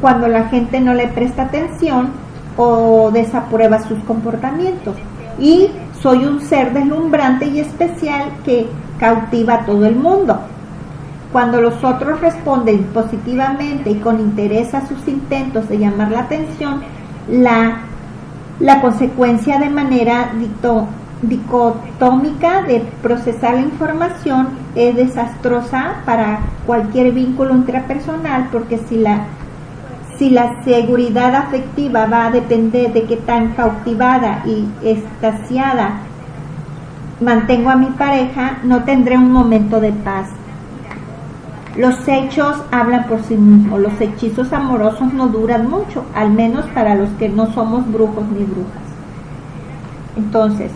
cuando 0.00 0.26
la 0.28 0.48
gente 0.48 0.80
no 0.80 0.94
le 0.94 1.06
presta 1.08 1.42
atención 1.44 2.10
o 2.56 3.10
desaprueba 3.12 3.78
sus 3.82 3.98
comportamientos. 4.04 4.96
Y 5.38 5.68
soy 6.02 6.24
un 6.24 6.40
ser 6.40 6.72
deslumbrante 6.72 7.46
y 7.46 7.60
especial 7.60 8.30
que 8.44 8.66
cautiva 8.98 9.54
a 9.54 9.64
todo 9.64 9.86
el 9.86 9.94
mundo. 9.94 10.38
Cuando 11.32 11.60
los 11.60 11.82
otros 11.82 12.20
responden 12.20 12.84
positivamente 12.92 13.90
y 13.90 13.94
con 13.96 14.20
interés 14.20 14.74
a 14.74 14.86
sus 14.86 15.06
intentos 15.08 15.68
de 15.68 15.78
llamar 15.78 16.10
la 16.10 16.20
atención, 16.20 16.82
la, 17.30 17.78
la 18.60 18.80
consecuencia 18.80 19.58
de 19.58 19.70
manera 19.70 20.32
dicotómica 21.22 22.62
de 22.62 22.80
procesar 23.00 23.54
la 23.54 23.60
información 23.60 24.48
es 24.74 24.94
desastrosa 24.96 26.02
para 26.04 26.40
cualquier 26.66 27.12
vínculo 27.12 27.54
intrapersonal 27.54 28.48
porque 28.50 28.78
si 28.78 28.96
la 28.96 29.26
si 30.18 30.30
la 30.30 30.62
seguridad 30.62 31.34
afectiva 31.34 32.06
va 32.06 32.26
a 32.26 32.30
depender 32.30 32.92
de 32.92 33.04
qué 33.04 33.16
tan 33.16 33.52
cautivada 33.54 34.42
y 34.46 34.68
estasiada 34.82 36.00
mantengo 37.20 37.70
a 37.70 37.76
mi 37.76 37.86
pareja, 37.86 38.58
no 38.64 38.84
tendré 38.84 39.16
un 39.16 39.30
momento 39.30 39.80
de 39.80 39.92
paz. 39.92 40.28
Los 41.76 42.06
hechos 42.06 42.62
hablan 42.70 43.04
por 43.04 43.22
sí 43.22 43.34
mismos, 43.34 43.80
los 43.80 43.98
hechizos 44.00 44.52
amorosos 44.52 45.12
no 45.14 45.28
duran 45.28 45.70
mucho, 45.70 46.04
al 46.14 46.30
menos 46.30 46.66
para 46.74 46.94
los 46.94 47.08
que 47.10 47.28
no 47.28 47.52
somos 47.54 47.90
brujos 47.90 48.24
ni 48.28 48.44
brujas. 48.44 48.82
Entonces, 50.16 50.70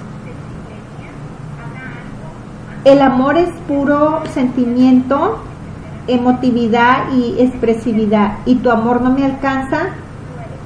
el 2.84 3.02
amor 3.02 3.36
es 3.36 3.50
puro 3.68 4.22
sentimiento, 4.32 5.38
emotividad 6.08 7.12
y 7.12 7.40
expresividad, 7.40 8.38
y 8.46 8.56
tu 8.56 8.70
amor 8.70 9.00
no 9.00 9.10
me 9.10 9.24
alcanza 9.24 9.88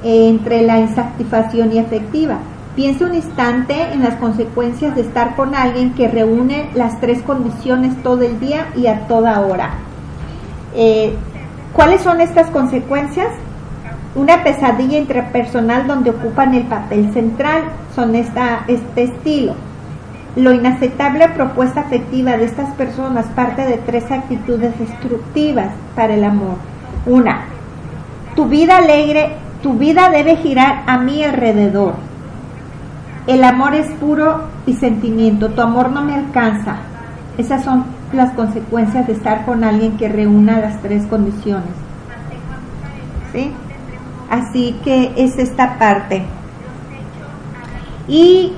eh, 0.03 0.29
entre 0.29 0.61
la 0.61 0.79
insatisfacción 0.79 1.73
y 1.73 1.77
efectiva. 1.77 2.39
Piensa 2.75 3.05
un 3.05 3.15
instante 3.15 3.93
en 3.93 4.01
las 4.01 4.15
consecuencias 4.15 4.95
de 4.95 5.01
estar 5.01 5.35
con 5.35 5.55
alguien 5.55 5.93
que 5.93 6.07
reúne 6.07 6.69
las 6.73 6.99
tres 7.01 7.21
condiciones 7.21 8.01
todo 8.01 8.21
el 8.21 8.39
día 8.39 8.67
y 8.75 8.87
a 8.87 9.07
toda 9.07 9.41
hora. 9.41 9.71
Eh, 10.73 11.15
¿Cuáles 11.73 12.01
son 12.01 12.21
estas 12.21 12.49
consecuencias? 12.49 13.27
Una 14.15 14.43
pesadilla 14.43 14.97
intrapersonal 14.97 15.87
donde 15.87 16.11
ocupan 16.11 16.53
el 16.53 16.63
papel 16.63 17.11
central, 17.13 17.63
son 17.95 18.15
esta, 18.15 18.63
este 18.67 19.03
estilo 19.03 19.55
lo 20.35 20.53
inaceptable 20.53 21.27
propuesta 21.29 21.81
afectiva 21.81 22.37
de 22.37 22.45
estas 22.45 22.73
personas 22.75 23.25
parte 23.35 23.65
de 23.65 23.77
tres 23.77 24.09
actitudes 24.11 24.77
destructivas 24.79 25.69
para 25.95 26.13
el 26.13 26.23
amor. 26.23 26.55
Una, 27.05 27.45
tu 28.35 28.45
vida 28.45 28.77
alegre, 28.77 29.35
tu 29.61 29.73
vida 29.73 30.09
debe 30.09 30.37
girar 30.37 30.83
a 30.87 30.97
mi 30.97 31.23
alrededor. 31.23 31.95
El 33.27 33.43
amor 33.43 33.75
es 33.75 33.91
puro 33.99 34.45
y 34.65 34.73
sentimiento, 34.73 35.49
tu 35.49 35.61
amor 35.61 35.91
no 35.91 36.01
me 36.01 36.15
alcanza. 36.15 36.77
Esas 37.37 37.63
son 37.63 37.85
las 38.13 38.33
consecuencias 38.33 39.07
de 39.07 39.13
estar 39.13 39.45
con 39.45 39.63
alguien 39.63 39.97
que 39.97 40.09
reúna 40.09 40.59
las 40.59 40.81
tres 40.81 41.05
condiciones. 41.07 41.69
¿Sí? 43.31 43.51
Así 44.29 44.75
que 44.83 45.13
es 45.17 45.37
esta 45.37 45.77
parte. 45.77 46.23
Y 48.07 48.53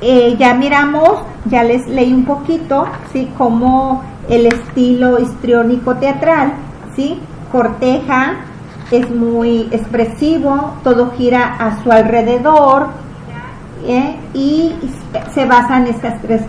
eh, 0.00 0.36
ya 0.38 0.54
miramos, 0.54 1.22
ya 1.46 1.62
les 1.62 1.86
leí 1.88 2.12
un 2.12 2.24
poquito, 2.24 2.86
¿sí? 3.12 3.28
Como 3.36 4.02
el 4.28 4.46
estilo 4.46 5.18
histriónico 5.18 5.96
teatral, 5.96 6.52
¿sí? 6.94 7.20
Corteja, 7.50 8.36
es 8.90 9.10
muy 9.10 9.68
expresivo, 9.70 10.74
todo 10.82 11.10
gira 11.12 11.56
a 11.58 11.82
su 11.82 11.92
alrededor 11.92 12.88
¿eh? 13.86 14.16
y 14.32 14.72
se 15.34 15.44
basan 15.44 15.86
en 15.86 15.94
estas 15.94 16.20
tres 16.22 16.42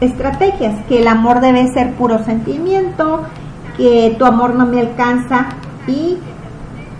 estrategias, 0.00 0.84
que 0.86 1.00
el 1.00 1.08
amor 1.08 1.40
debe 1.40 1.68
ser 1.72 1.92
puro 1.94 2.24
sentimiento, 2.24 3.22
que 3.76 4.14
tu 4.18 4.24
amor 4.24 4.54
no 4.54 4.66
me 4.66 4.80
alcanza 4.80 5.46
y, 5.86 6.18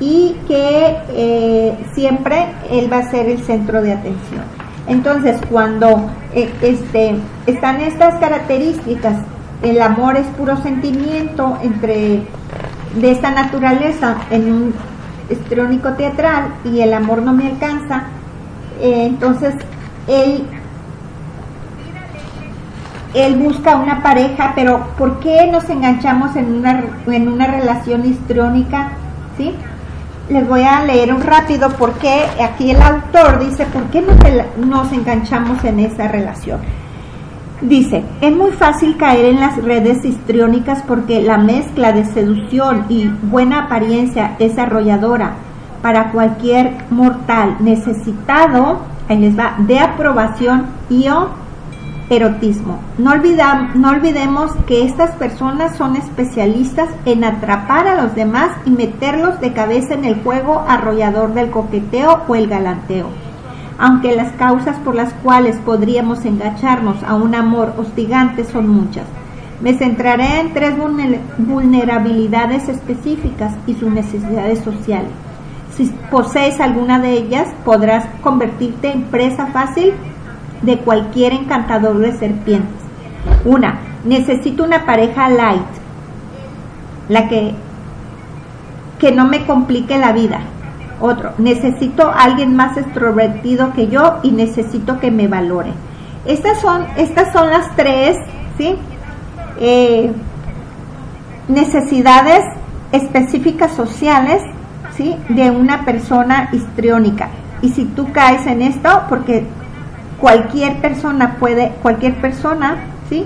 y 0.00 0.36
que 0.46 0.96
eh, 1.10 1.76
siempre 1.94 2.46
él 2.70 2.92
va 2.92 2.98
a 2.98 3.10
ser 3.10 3.28
el 3.28 3.42
centro 3.42 3.82
de 3.82 3.92
atención. 3.92 4.63
Entonces, 4.86 5.40
cuando 5.50 6.10
eh, 6.34 6.52
este, 6.62 7.16
están 7.46 7.80
estas 7.80 8.14
características, 8.20 9.16
el 9.62 9.80
amor 9.80 10.16
es 10.16 10.26
puro 10.28 10.56
sentimiento 10.58 11.56
entre 11.62 12.22
de 12.94 13.10
esta 13.10 13.30
naturaleza 13.30 14.16
en 14.30 14.52
un 14.52 14.74
estrónico 15.30 15.94
teatral 15.94 16.54
y 16.64 16.80
el 16.80 16.92
amor 16.92 17.22
no 17.22 17.32
me 17.32 17.48
alcanza, 17.48 18.04
eh, 18.80 19.06
entonces 19.06 19.54
él 20.06 20.46
él 23.14 23.36
busca 23.36 23.76
una 23.76 24.02
pareja, 24.02 24.52
pero 24.56 24.88
¿por 24.98 25.20
qué 25.20 25.46
nos 25.50 25.70
enganchamos 25.70 26.34
en 26.34 26.52
una, 26.52 26.84
en 27.06 27.28
una 27.28 27.46
relación 27.46 28.04
histriónica? 28.04 28.88
¿Sí? 29.38 29.54
Les 30.28 30.48
voy 30.48 30.62
a 30.62 30.84
leer 30.84 31.12
un 31.12 31.20
rápido 31.20 31.70
porque 31.78 32.24
aquí 32.42 32.70
el 32.70 32.80
autor 32.80 33.38
dice, 33.38 33.66
¿por 33.66 33.84
qué 33.84 34.02
nos 34.56 34.92
enganchamos 34.92 35.62
en 35.64 35.80
esa 35.80 36.08
relación? 36.08 36.60
Dice, 37.60 38.04
es 38.20 38.34
muy 38.34 38.50
fácil 38.52 38.96
caer 38.96 39.26
en 39.26 39.40
las 39.40 39.62
redes 39.62 40.04
histriónicas 40.04 40.82
porque 40.86 41.22
la 41.22 41.38
mezcla 41.38 41.92
de 41.92 42.04
seducción 42.04 42.86
y 42.88 43.06
buena 43.06 43.64
apariencia 43.64 44.36
es 44.38 44.58
arrolladora 44.58 45.34
para 45.80 46.10
cualquier 46.12 46.72
mortal 46.90 47.56
necesitado, 47.60 48.80
ahí 49.08 49.18
les 49.18 49.38
va, 49.38 49.54
de 49.58 49.78
aprobación 49.78 50.66
y 50.88 51.08
o 51.08 51.28
erotismo. 52.10 52.78
No, 52.98 53.14
no 53.74 53.90
olvidemos 53.90 54.52
que 54.66 54.84
estas 54.84 55.12
personas 55.12 55.76
son 55.76 55.96
especialistas 55.96 56.88
en 57.06 57.24
atrapar 57.24 57.88
a 57.88 58.02
los 58.02 58.14
demás 58.14 58.50
y 58.66 58.70
meterlos 58.70 59.40
de 59.40 59.52
cabeza 59.52 59.94
en 59.94 60.04
el 60.04 60.22
juego 60.22 60.64
arrollador 60.68 61.34
del 61.34 61.50
coqueteo 61.50 62.22
o 62.28 62.34
el 62.34 62.48
galanteo. 62.48 63.08
Aunque 63.78 64.14
las 64.14 64.32
causas 64.32 64.76
por 64.80 64.94
las 64.94 65.12
cuales 65.14 65.56
podríamos 65.64 66.24
engancharnos 66.24 67.02
a 67.02 67.14
un 67.14 67.34
amor 67.34 67.74
hostigante 67.76 68.44
son 68.44 68.68
muchas. 68.68 69.04
Me 69.60 69.74
centraré 69.74 70.40
en 70.40 70.52
tres 70.52 70.74
vulnerabilidades 71.38 72.68
específicas 72.68 73.54
y 73.66 73.74
sus 73.74 73.90
necesidades 73.90 74.60
sociales. 74.60 75.10
Si 75.74 75.86
posees 76.10 76.60
alguna 76.60 77.00
de 77.00 77.14
ellas, 77.14 77.48
podrás 77.64 78.06
convertirte 78.22 78.92
en 78.92 79.04
presa 79.04 79.46
fácil 79.46 79.92
de 80.64 80.78
cualquier 80.78 81.32
encantador 81.32 81.98
de 81.98 82.12
serpientes. 82.12 82.74
Una, 83.44 83.78
necesito 84.04 84.64
una 84.64 84.86
pareja 84.86 85.28
light, 85.28 85.62
la 87.08 87.28
que, 87.28 87.54
que 88.98 89.12
no 89.12 89.26
me 89.26 89.44
complique 89.46 89.98
la 89.98 90.12
vida. 90.12 90.40
Otro, 91.00 91.32
necesito 91.38 92.10
alguien 92.14 92.56
más 92.56 92.76
extrovertido 92.76 93.72
que 93.72 93.88
yo 93.88 94.20
y 94.22 94.30
necesito 94.30 95.00
que 95.00 95.10
me 95.10 95.28
valore. 95.28 95.72
Estas 96.24 96.60
son, 96.60 96.86
estas 96.96 97.32
son 97.32 97.50
las 97.50 97.74
tres, 97.76 98.16
¿sí? 98.56 98.76
Eh, 99.60 100.12
necesidades 101.48 102.44
específicas 102.92 103.72
sociales, 103.72 104.42
¿sí? 104.96 105.16
De 105.28 105.50
una 105.50 105.84
persona 105.84 106.48
histriónica. 106.52 107.28
Y 107.60 107.70
si 107.70 107.84
tú 107.84 108.10
caes 108.12 108.46
en 108.46 108.62
esto, 108.62 109.02
porque 109.08 109.46
cualquier 110.20 110.80
persona 110.80 111.36
puede, 111.38 111.72
cualquier 111.82 112.14
persona, 112.20 112.76
¿sí? 113.08 113.24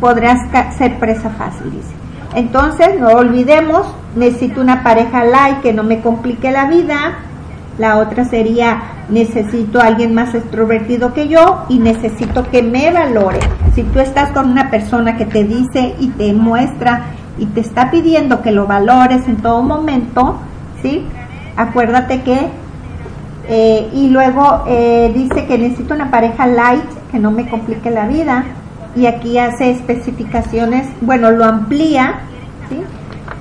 Podrás 0.00 0.38
ser 0.76 0.98
presa 0.98 1.30
fácil, 1.30 1.70
dice. 1.70 1.92
Entonces, 2.34 2.98
no 2.98 3.08
olvidemos, 3.08 3.86
necesito 4.16 4.60
una 4.60 4.82
pareja 4.82 5.24
light 5.24 5.60
que 5.60 5.72
no 5.72 5.82
me 5.82 6.00
complique 6.00 6.50
la 6.50 6.66
vida. 6.66 7.18
La 7.78 7.98
otra 7.98 8.24
sería, 8.24 8.82
necesito 9.08 9.80
a 9.80 9.86
alguien 9.86 10.14
más 10.14 10.34
extrovertido 10.34 11.14
que 11.14 11.28
yo 11.28 11.64
y 11.68 11.78
necesito 11.78 12.48
que 12.50 12.62
me 12.62 12.90
valore. 12.90 13.40
Si 13.74 13.82
tú 13.82 14.00
estás 14.00 14.30
con 14.30 14.50
una 14.50 14.70
persona 14.70 15.16
que 15.16 15.26
te 15.26 15.44
dice 15.44 15.94
y 15.98 16.08
te 16.08 16.32
muestra 16.32 17.02
y 17.38 17.46
te 17.46 17.60
está 17.60 17.90
pidiendo 17.90 18.42
que 18.42 18.52
lo 18.52 18.66
valores 18.66 19.26
en 19.26 19.36
todo 19.36 19.62
momento, 19.62 20.38
¿sí? 20.82 21.06
Acuérdate 21.56 22.22
que, 22.22 22.48
eh, 23.54 23.90
y 23.92 24.08
luego 24.08 24.64
eh, 24.66 25.12
dice 25.14 25.44
que 25.44 25.58
necesito 25.58 25.92
una 25.92 26.10
pareja 26.10 26.46
light, 26.46 26.88
que 27.10 27.18
no 27.18 27.30
me 27.30 27.50
complique 27.50 27.90
la 27.90 28.06
vida, 28.06 28.44
y 28.96 29.04
aquí 29.04 29.36
hace 29.36 29.70
especificaciones, 29.70 30.88
bueno, 31.02 31.30
lo 31.30 31.44
amplía, 31.44 32.20
¿sí? 32.70 32.82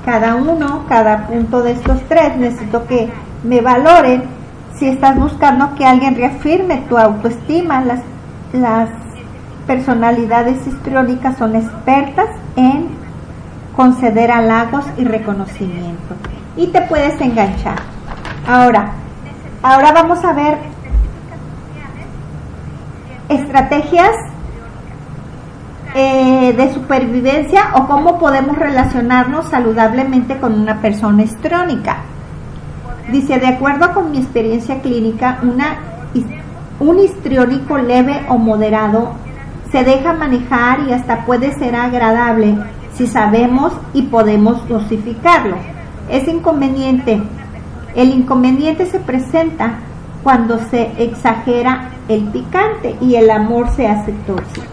Cada 0.04 0.36
uno, 0.36 0.84
cada 0.90 1.28
punto 1.28 1.62
de 1.62 1.72
estos 1.72 2.02
tres, 2.10 2.36
necesito 2.36 2.86
que 2.88 3.10
me 3.46 3.62
valoren 3.62 4.24
si 4.76 4.90
estás 4.90 5.18
buscando 5.18 5.76
que 5.76 5.86
alguien 5.86 6.16
reafirme 6.16 6.84
tu 6.90 6.98
autoestima, 6.98 7.80
las, 7.80 8.02
las 8.52 8.90
personalidades 9.66 10.68
histriónicas 10.68 11.38
son 11.38 11.56
expertas 11.56 12.28
en 12.58 12.90
conceder 13.78 14.30
halagos 14.30 14.84
y 14.98 15.06
reconocimiento 15.06 16.16
y 16.58 16.68
te 16.68 16.82
puedes 16.82 17.22
enganchar. 17.22 17.78
Ahora, 18.46 18.92
ahora 19.64 19.92
vamos 19.92 20.24
a 20.24 20.34
ver 20.34 20.58
estrategias 23.30 24.12
eh, 25.94 26.54
de 26.56 26.74
supervivencia 26.74 27.72
o 27.76 27.88
cómo 27.88 28.18
podemos 28.18 28.58
relacionarnos 28.58 29.50
saludablemente 29.50 30.40
con 30.40 30.60
una 30.60 30.82
persona 30.82 31.24
histriónica. 31.24 31.98
Dice, 33.12 33.40
de 33.40 33.48
acuerdo 33.48 33.94
con 33.94 34.12
mi 34.12 34.20
experiencia 34.20 34.82
clínica, 34.82 35.40
una, 35.44 35.80
un 36.80 37.00
histriónico 37.00 37.78
leve 37.78 38.26
o 38.30 38.38
moderado 38.38 39.14
se 39.72 39.84
deja 39.84 40.14
manejar 40.14 40.82
y 40.88 40.94
hasta 40.94 41.26
puede 41.26 41.54
ser 41.54 41.76
agradable 41.76 42.58
si 42.94 43.08
sabemos 43.08 43.74
y 43.94 44.04
podemos 44.04 44.68
dosificarlo. 44.68 45.58
Es 46.10 46.28
inconveniente. 46.28 47.22
El 47.96 48.10
inconveniente 48.10 48.86
se 48.86 49.00
presenta 49.00 49.76
cuando 50.24 50.60
se 50.70 50.92
exagera 50.98 51.90
el 52.08 52.24
picante 52.26 52.96
y 53.02 53.16
el 53.16 53.30
amor 53.30 53.70
se 53.76 53.88
hace 53.88 54.12
tóxico. 54.26 54.68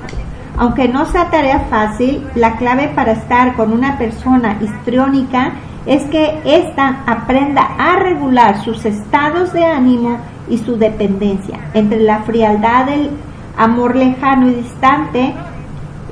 Aunque 0.57 0.88
no 0.88 1.07
sea 1.07 1.31
tarea 1.31 1.66
fácil, 1.70 2.26
la 2.35 2.57
clave 2.57 2.90
para 2.94 3.12
estar 3.12 3.54
con 3.54 3.72
una 3.72 3.96
persona 3.96 4.59
histriónica 4.61 5.52
es 5.87 6.02
que 6.07 6.40
ésta 6.44 7.02
aprenda 7.07 7.62
a 7.78 7.96
regular 7.96 8.62
sus 8.62 8.85
estados 8.85 9.52
de 9.52 9.64
ánimo 9.64 10.18
y 10.50 10.59
su 10.59 10.76
dependencia 10.76 11.59
entre 11.74 12.00
la 12.00 12.20
frialdad 12.20 12.87
del 12.87 13.11
amor 13.57 13.96
lejano 13.96 14.48
y 14.48 14.54
distante, 14.54 15.35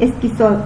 esquizo, 0.01 0.63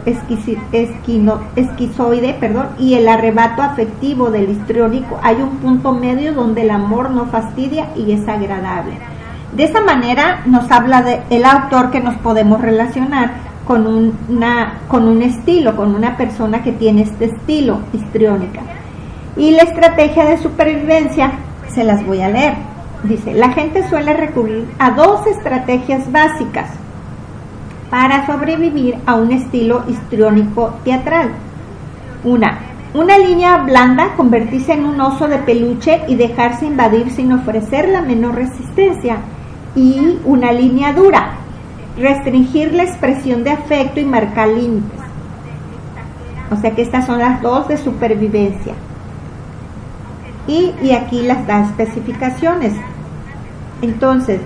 esquino, 0.73 1.41
esquizoide 1.57 2.35
perdón, 2.41 2.69
y 2.79 2.95
el 2.95 3.09
arrebato 3.09 3.63
afectivo 3.63 4.31
del 4.31 4.51
histriónico. 4.51 5.19
Hay 5.23 5.37
un 5.37 5.59
punto 5.59 5.93
medio 5.93 6.33
donde 6.33 6.63
el 6.63 6.71
amor 6.71 7.11
no 7.11 7.27
fastidia 7.27 7.89
y 7.97 8.13
es 8.13 8.27
agradable. 8.29 8.95
De 9.55 9.65
esta 9.65 9.81
manera 9.81 10.43
nos 10.47 10.71
habla 10.71 11.03
de, 11.03 11.23
el 11.31 11.45
autor 11.45 11.91
que 11.91 12.01
nos 12.01 12.17
podemos 12.17 12.61
relacionar 12.61 13.33
con, 13.67 13.87
una, 14.29 14.81
con 14.89 15.07
un 15.07 15.23
estilo, 15.23 15.77
con 15.77 15.95
una 15.95 16.17
persona 16.17 16.63
que 16.63 16.73
tiene 16.73 17.03
este 17.03 17.27
estilo 17.27 17.81
histriónica. 17.93 18.61
Y 19.37 19.53
la 19.53 19.63
estrategia 19.63 20.25
de 20.25 20.39
supervivencia, 20.39 21.33
se 21.69 21.85
las 21.85 22.05
voy 22.05 22.21
a 22.21 22.29
leer. 22.29 22.55
Dice, 23.05 23.33
la 23.33 23.51
gente 23.53 23.89
suele 23.89 24.13
recurrir 24.13 24.69
a 24.79 24.91
dos 24.91 25.27
estrategias 25.27 26.11
básicas 26.11 26.80
para 27.91 28.27
sobrevivir 28.27 28.97
a 29.07 29.17
un 29.17 29.33
estilo 29.33 29.85
histriónico 29.89 30.75
teatral. 30.85 31.33
Una, 32.25 32.59
una 32.95 33.19
línea 33.19 33.59
blanda, 33.59 34.15
convertirse 34.17 34.73
en 34.73 34.85
un 34.85 35.01
oso 35.01 35.29
de 35.29 35.39
peluche 35.39 36.03
y 36.09 36.15
dejarse 36.15 36.67
invadir 36.67 37.11
sin 37.11 37.33
ofrecer 37.33 37.89
la 37.89 38.03
menor 38.03 38.37
resistencia. 38.37 39.19
Y 39.75 40.19
una 40.25 40.53
línea 40.53 40.93
dura, 40.93 41.33
restringir 41.99 42.73
la 42.75 42.85
expresión 42.85 43.45
de 43.45 43.51
afecto 43.51 44.01
y 44.01 44.05
marcar 44.05 44.49
límites. 44.49 45.01
O 46.51 46.57
sea 46.57 46.73
que 46.75 46.83
estas 46.83 47.07
son 47.07 47.19
las 47.19 47.43
dos 47.43 47.69
de 47.69 47.77
supervivencia 47.77 48.75
y, 50.47 50.93
aquí 50.93 51.23
las 51.23 51.47
da 51.47 51.61
especificaciones. 51.61 52.75
Entonces, 53.83 54.41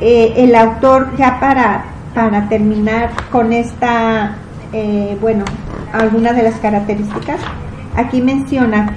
eh, 0.00 0.34
el 0.36 0.54
autor 0.54 1.16
ya 1.16 1.40
para, 1.40 1.84
para 2.14 2.48
terminar 2.48 3.10
con 3.30 3.52
esta, 3.52 4.36
eh, 4.72 5.18
bueno, 5.20 5.44
algunas 5.92 6.36
de 6.36 6.44
las 6.44 6.54
características, 6.56 7.40
aquí 7.96 8.22
menciona 8.22 8.94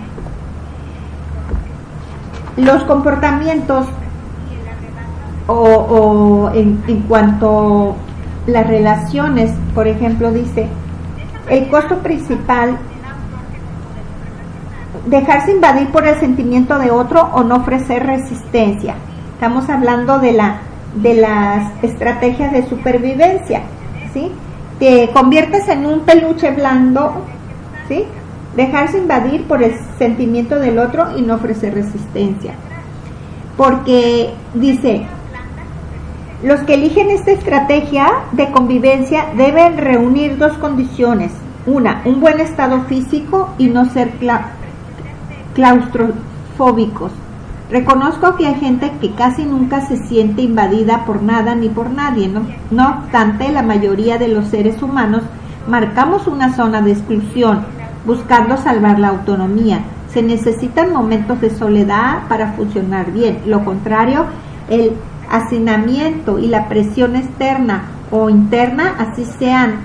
los 2.55 2.83
comportamientos 2.83 3.87
o, 5.47 5.53
o 5.53 6.51
en, 6.53 6.83
en 6.87 7.01
cuanto 7.01 7.95
las 8.45 8.67
relaciones, 8.67 9.51
por 9.73 9.87
ejemplo, 9.87 10.31
dice, 10.31 10.67
el 11.49 11.69
costo 11.69 11.97
principal 11.99 12.77
dejarse 15.05 15.51
invadir 15.51 15.89
por 15.89 16.05
el 16.05 16.19
sentimiento 16.19 16.77
de 16.79 16.91
otro 16.91 17.29
o 17.33 17.43
no 17.43 17.57
ofrecer 17.57 18.05
resistencia. 18.05 18.95
Estamos 19.33 19.69
hablando 19.69 20.19
de 20.19 20.33
la 20.33 20.61
de 21.01 21.15
las 21.15 21.83
estrategias 21.83 22.51
de 22.51 22.67
supervivencia, 22.67 23.61
¿sí? 24.13 24.31
Te 24.79 25.09
conviertes 25.11 25.67
en 25.67 25.85
un 25.85 26.01
peluche 26.01 26.51
blando, 26.51 27.23
¿sí? 27.87 28.03
Dejarse 28.55 28.97
invadir 28.97 29.43
por 29.45 29.63
el 29.63 29.73
sentimiento 29.97 30.59
del 30.59 30.79
otro 30.79 31.17
y 31.17 31.21
no 31.21 31.35
ofrecer 31.35 31.73
resistencia. 31.73 32.53
Porque 33.55 34.31
dice, 34.53 35.05
los 36.43 36.59
que 36.61 36.75
eligen 36.75 37.09
esta 37.09 37.31
estrategia 37.31 38.07
de 38.31 38.51
convivencia 38.51 39.25
deben 39.35 39.77
reunir 39.77 40.37
dos 40.37 40.53
condiciones. 40.57 41.31
Una, 41.65 42.01
un 42.05 42.21
buen 42.21 42.39
estado 42.39 42.81
físico 42.83 43.49
y 43.57 43.67
no 43.67 43.85
ser 43.85 44.11
claustrofóbicos. 45.53 47.11
Reconozco 47.69 48.35
que 48.37 48.47
hay 48.47 48.55
gente 48.55 48.93
que 49.01 49.13
casi 49.13 49.43
nunca 49.43 49.81
se 49.87 49.97
siente 50.07 50.41
invadida 50.41 51.03
por 51.05 51.21
nada 51.21 51.53
ni 51.53 51.67
por 51.67 51.89
nadie, 51.89 52.29
¿no? 52.29 52.47
No 52.71 52.99
obstante, 53.01 53.51
la 53.51 53.61
mayoría 53.61 54.17
de 54.17 54.29
los 54.29 54.47
seres 54.47 54.81
humanos 54.81 55.23
marcamos 55.67 56.27
una 56.27 56.55
zona 56.55 56.81
de 56.81 56.93
exclusión, 56.93 57.65
buscando 58.05 58.55
salvar 58.55 58.99
la 58.99 59.09
autonomía. 59.09 59.81
Se 60.13 60.21
necesitan 60.21 60.93
momentos 60.93 61.41
de 61.41 61.49
soledad 61.49 62.27
para 62.29 62.53
funcionar 62.53 63.11
bien. 63.11 63.41
Lo 63.45 63.65
contrario, 63.65 64.25
el 64.69 64.93
hacinamiento 65.29 66.39
y 66.39 66.47
la 66.47 66.69
presión 66.69 67.17
externa 67.17 67.83
o 68.11 68.29
interna, 68.29 68.95
así 68.97 69.25
sean 69.25 69.81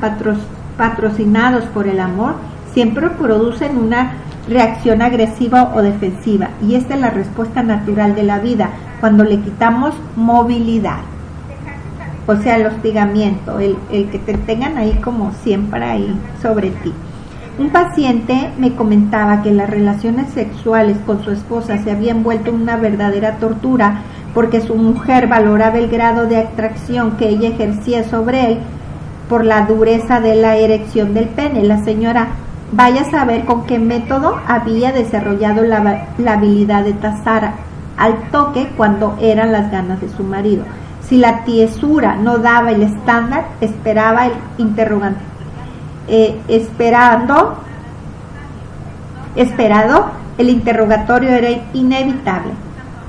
patrocinados 0.77 1.65
por 1.65 1.89
el 1.89 1.99
amor, 1.99 2.37
siempre 2.73 3.11
producen 3.11 3.77
una 3.77 4.13
reacción 4.49 5.03
agresiva 5.03 5.73
o 5.75 5.83
defensiva. 5.83 6.51
Y 6.63 6.75
esta 6.75 6.95
es 6.95 7.01
la 7.01 7.11
respuesta 7.11 7.63
natural 7.63 8.15
de 8.15 8.23
la 8.23 8.39
vida 8.39 8.71
cuando 9.01 9.25
le 9.25 9.39
quitamos 9.41 9.95
movilidad. 10.17 11.01
O 12.27 12.37
sea, 12.37 12.57
el 12.57 12.67
hostigamiento, 12.67 13.59
el, 13.59 13.77
el 13.91 14.09
que 14.11 14.19
te 14.19 14.35
tengan 14.35 14.77
ahí 14.77 14.93
como 15.03 15.33
siempre 15.43 15.85
ahí 15.85 16.17
sobre 16.41 16.71
ti. 16.71 16.93
Un 17.59 17.71
paciente 17.71 18.51
me 18.59 18.75
comentaba 18.75 19.43
que 19.43 19.51
las 19.51 19.69
relaciones 19.69 20.33
sexuales 20.33 20.97
con 21.05 21.23
su 21.23 21.33
esposa 21.33 21.79
se 21.83 21.91
habían 21.91 22.23
vuelto 22.23 22.53
una 22.53 22.77
verdadera 22.77 23.37
tortura 23.37 24.03
porque 24.33 24.63
su 24.63 24.75
mujer 24.75 25.27
valoraba 25.27 25.79
el 25.79 25.89
grado 25.89 26.27
de 26.27 26.39
atracción 26.39 27.17
que 27.19 27.29
ella 27.29 27.49
ejercía 27.49 28.05
sobre 28.05 28.53
él 28.53 28.59
por 29.29 29.45
la 29.45 29.67
dureza 29.67 30.21
de 30.21 30.35
la 30.35 30.57
erección 30.57 31.13
del 31.13 31.27
pene. 31.27 31.63
La 31.65 31.85
señora 31.85 32.29
Vaya 32.75 33.03
a 33.03 33.11
saber 33.11 33.45
con 33.45 33.67
qué 33.67 33.79
método 33.79 34.41
había 34.49 34.93
desarrollado 34.93 35.63
la, 35.63 36.07
habilidad 36.27 36.85
de 36.85 36.95
tasar 36.95 37.53
al 37.99 38.31
toque 38.31 38.73
cuando 38.79 39.15
eran 39.21 39.53
las 39.53 39.71
ganas 39.71 40.01
de 40.01 40.09
su 40.09 40.25
marido. 40.25 40.65
Si 41.03 41.19
la 41.19 41.45
tiesura 41.45 42.17
no 42.17 42.39
daba 42.39 42.71
el 42.71 42.83
estándar, 42.83 43.45
esperaba 43.61 44.25
el 44.25 44.33
interrogante. 44.57 45.21
Eh, 46.09 46.41
esperando, 46.49 47.59
esperado, 49.37 50.07
el 50.39 50.49
interrogatorio 50.49 51.29
era 51.29 51.51
inevitable. 51.75 52.53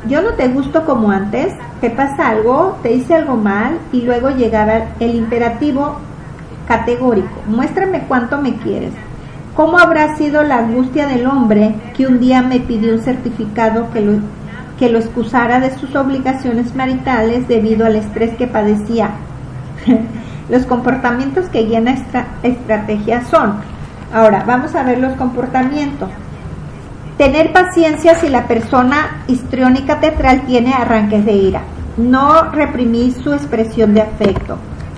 Yo 0.10 0.22
no 0.22 0.32
te 0.32 0.50
gusto 0.50 0.86
como 0.86 1.10
antes, 1.10 1.54
te 1.80 1.90
pasa 1.90 2.28
algo, 2.28 2.78
te 2.84 2.92
hice 2.92 3.16
algo 3.16 3.38
mal 3.38 3.80
y 3.94 4.02
luego 4.02 4.30
llegaba 4.30 4.74
el 5.00 5.16
imperativo 5.16 6.00
categórico, 6.68 7.42
muéstrame 7.48 8.02
cuánto 8.10 8.42
me 8.42 8.58
quieres. 8.58 8.92
¿Cómo 9.56 9.78
habrá 9.78 10.16
sido 10.16 10.42
la 10.42 10.58
angustia 10.58 11.06
del 11.06 11.28
hombre 11.28 11.76
que 11.96 12.08
un 12.08 12.20
día 12.20 12.42
me 12.42 12.60
pidió 12.60 12.94
un 12.94 13.02
certificado 13.04 13.92
que 13.92 14.02
lo, 14.02 14.14
que 14.80 14.90
lo 14.90 14.98
excusara 14.98 15.60
de 15.60 15.78
sus 15.78 15.96
obligaciones 15.96 16.74
maritales 16.74 17.48
debido 17.48 17.86
al 17.86 17.96
estrés 17.96 18.36
que 18.36 18.48
padecía? 18.48 19.12
los 20.50 20.66
comportamientos 20.66 21.50
que 21.50 21.66
guían 21.66 21.88
esta 21.88 22.26
estrategia 22.42 23.26
son, 23.26 23.58
ahora 24.12 24.44
vamos 24.44 24.74
a 24.74 24.82
ver 24.82 24.98
los 24.98 25.14
comportamientos. 25.14 26.10
Tener 27.20 27.54
paciencia 27.54 28.16
si 28.16 28.30
la 28.30 28.48
persona 28.48 29.24
histriónica 29.28 30.00
teatral 30.00 30.48
tiene 30.48 30.74
arranques 30.74 31.26
de 31.26 31.34
ira. 31.34 31.62
No 31.96 32.50
reprimir 32.52 33.14
su 33.14 33.34
expresión 33.34 33.94
de 33.94 34.02
afecto. 34.02 34.58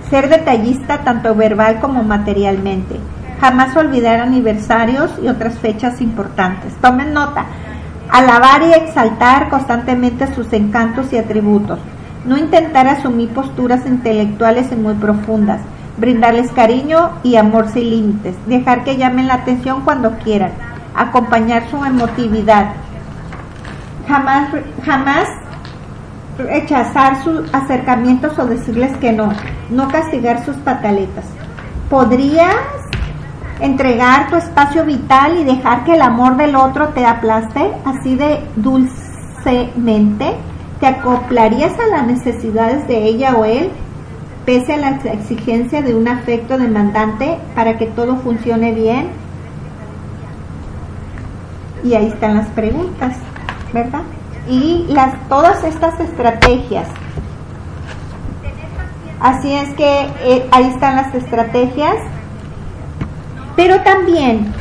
Ser 0.10 0.30
detallista 0.30 1.00
tanto 1.00 1.36
verbal 1.36 1.82
como 1.82 2.04
materialmente. 2.04 2.96
Jamás 3.46 3.78
olvidar 3.78 4.22
aniversarios 4.22 5.12
y 5.22 5.28
otras 5.28 5.60
fechas 5.60 6.02
importantes. 6.02 6.74
Tomen 6.82 7.14
nota. 7.14 7.46
Alabar 8.10 8.64
y 8.64 8.74
exaltar 8.74 9.50
constantemente 9.50 10.34
sus 10.34 10.52
encantos 10.52 11.14
y 11.14 11.20
atributos. 11.20 11.78
No 12.26 12.40
intentar 12.40 12.88
asumir 12.88 13.30
posturas 13.30 13.86
intelectuales 13.86 14.72
y 14.72 14.76
muy 14.76 14.96
profundas. 14.96 15.62
Brindarles 15.98 16.52
cariño 16.54 17.12
y 17.22 17.36
amor 17.36 17.68
sin 17.68 17.88
límites. 17.92 18.36
Dejar 18.48 18.84
que 18.84 18.98
llamen 18.98 19.28
la 19.28 19.36
atención 19.36 19.82
cuando 19.82 20.18
quieran. 20.24 20.54
Acompañar 20.96 21.70
su 21.70 21.86
emotividad. 21.86 22.74
Jamás, 24.08 24.50
jamás 24.84 25.28
rechazar 26.40 27.24
sus 27.24 27.54
acercamientos 27.54 28.40
o 28.40 28.48
decirles 28.48 28.98
que 28.98 29.12
no. 29.12 29.32
No 29.70 29.88
castigar 29.90 30.44
sus 30.44 30.56
pataletas. 30.58 31.26
¿Podrías 31.92 32.56
entregar 33.60 34.30
tu 34.30 34.36
espacio 34.36 34.86
vital 34.86 35.38
y 35.38 35.44
dejar 35.44 35.84
que 35.84 35.94
el 35.94 36.02
amor 36.02 36.38
del 36.38 36.56
otro 36.56 36.90
te 36.90 37.06
aplaste 37.06 37.72
así 37.86 38.16
de 38.16 38.40
dulcemente? 38.56 40.34
¿Te 40.80 40.88
acoplarías 40.88 41.74
a 41.80 41.88
las 41.88 42.06
necesidades 42.06 42.88
de 42.88 43.04
ella 43.04 43.36
o 43.36 43.46
él, 43.46 43.70
pese 44.46 44.74
a 44.74 44.78
la 44.78 44.90
exigencia 44.90 45.82
de 45.82 45.96
un 45.96 46.08
afecto 46.08 46.58
demandante 46.58 47.38
para 47.56 47.78
que 47.78 47.86
todo 47.86 48.18
funcione 48.18 48.74
bien? 48.74 49.08
Y 51.84 51.94
ahí 51.94 52.08
están 52.08 52.36
las 52.36 52.48
preguntas, 52.48 53.16
¿verdad? 53.74 54.02
Y 54.50 54.86
las, 54.90 55.14
todas 55.30 55.64
estas 55.64 56.00
estrategias. 56.00 56.88
Así 59.22 59.54
es 59.54 59.74
que 59.76 60.02
eh, 60.24 60.48
ahí 60.52 60.66
están 60.66 60.98
las 60.98 61.14
estrategias 61.16 61.96
pero 63.56 63.82
también 63.82 64.54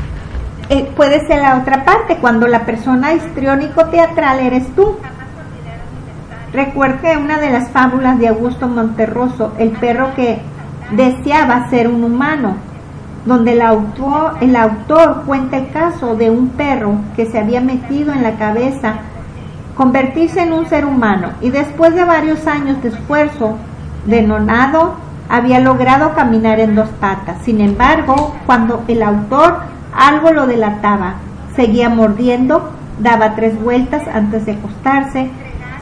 eh, 0.68 0.90
puede 0.96 1.26
ser 1.26 1.42
la 1.42 1.58
otra 1.58 1.84
parte, 1.84 2.16
cuando 2.16 2.46
la 2.46 2.64
persona 2.64 3.14
histriónico 3.14 3.86
teatral 3.86 4.40
eres 4.40 4.66
tú. 4.74 4.96
Recuerde 6.52 7.16
una 7.16 7.38
de 7.38 7.50
las 7.50 7.70
fábulas 7.70 8.18
de 8.18 8.28
Augusto 8.28 8.68
Monterroso, 8.68 9.52
el 9.58 9.70
perro 9.70 10.14
que 10.14 10.40
deseaba 10.92 11.68
ser 11.68 11.88
un 11.88 12.04
humano, 12.04 12.56
donde 13.26 13.52
el 13.52 13.62
autor, 13.62 14.34
el 14.40 14.54
autor 14.54 15.24
cuenta 15.26 15.56
el 15.56 15.70
caso 15.70 16.14
de 16.14 16.30
un 16.30 16.50
perro 16.50 16.96
que 17.16 17.26
se 17.26 17.38
había 17.38 17.60
metido 17.60 18.12
en 18.12 18.22
la 18.22 18.36
cabeza 18.36 18.94
convertirse 19.74 20.42
en 20.42 20.52
un 20.52 20.66
ser 20.66 20.84
humano 20.84 21.30
y 21.40 21.50
después 21.50 21.94
de 21.94 22.04
varios 22.04 22.46
años 22.46 22.80
de 22.82 22.90
esfuerzo, 22.90 23.56
de 24.06 24.22
nonado, 24.22 24.94
había 25.28 25.60
logrado 25.60 26.14
caminar 26.14 26.60
en 26.60 26.74
dos 26.74 26.88
patas. 27.00 27.38
Sin 27.42 27.60
embargo, 27.60 28.34
cuando 28.46 28.84
el 28.88 29.02
autor 29.02 29.58
algo 29.94 30.32
lo 30.32 30.46
delataba, 30.46 31.14
seguía 31.56 31.88
mordiendo, 31.88 32.70
daba 32.98 33.34
tres 33.34 33.60
vueltas 33.60 34.06
antes 34.08 34.46
de 34.46 34.52
acostarse, 34.52 35.30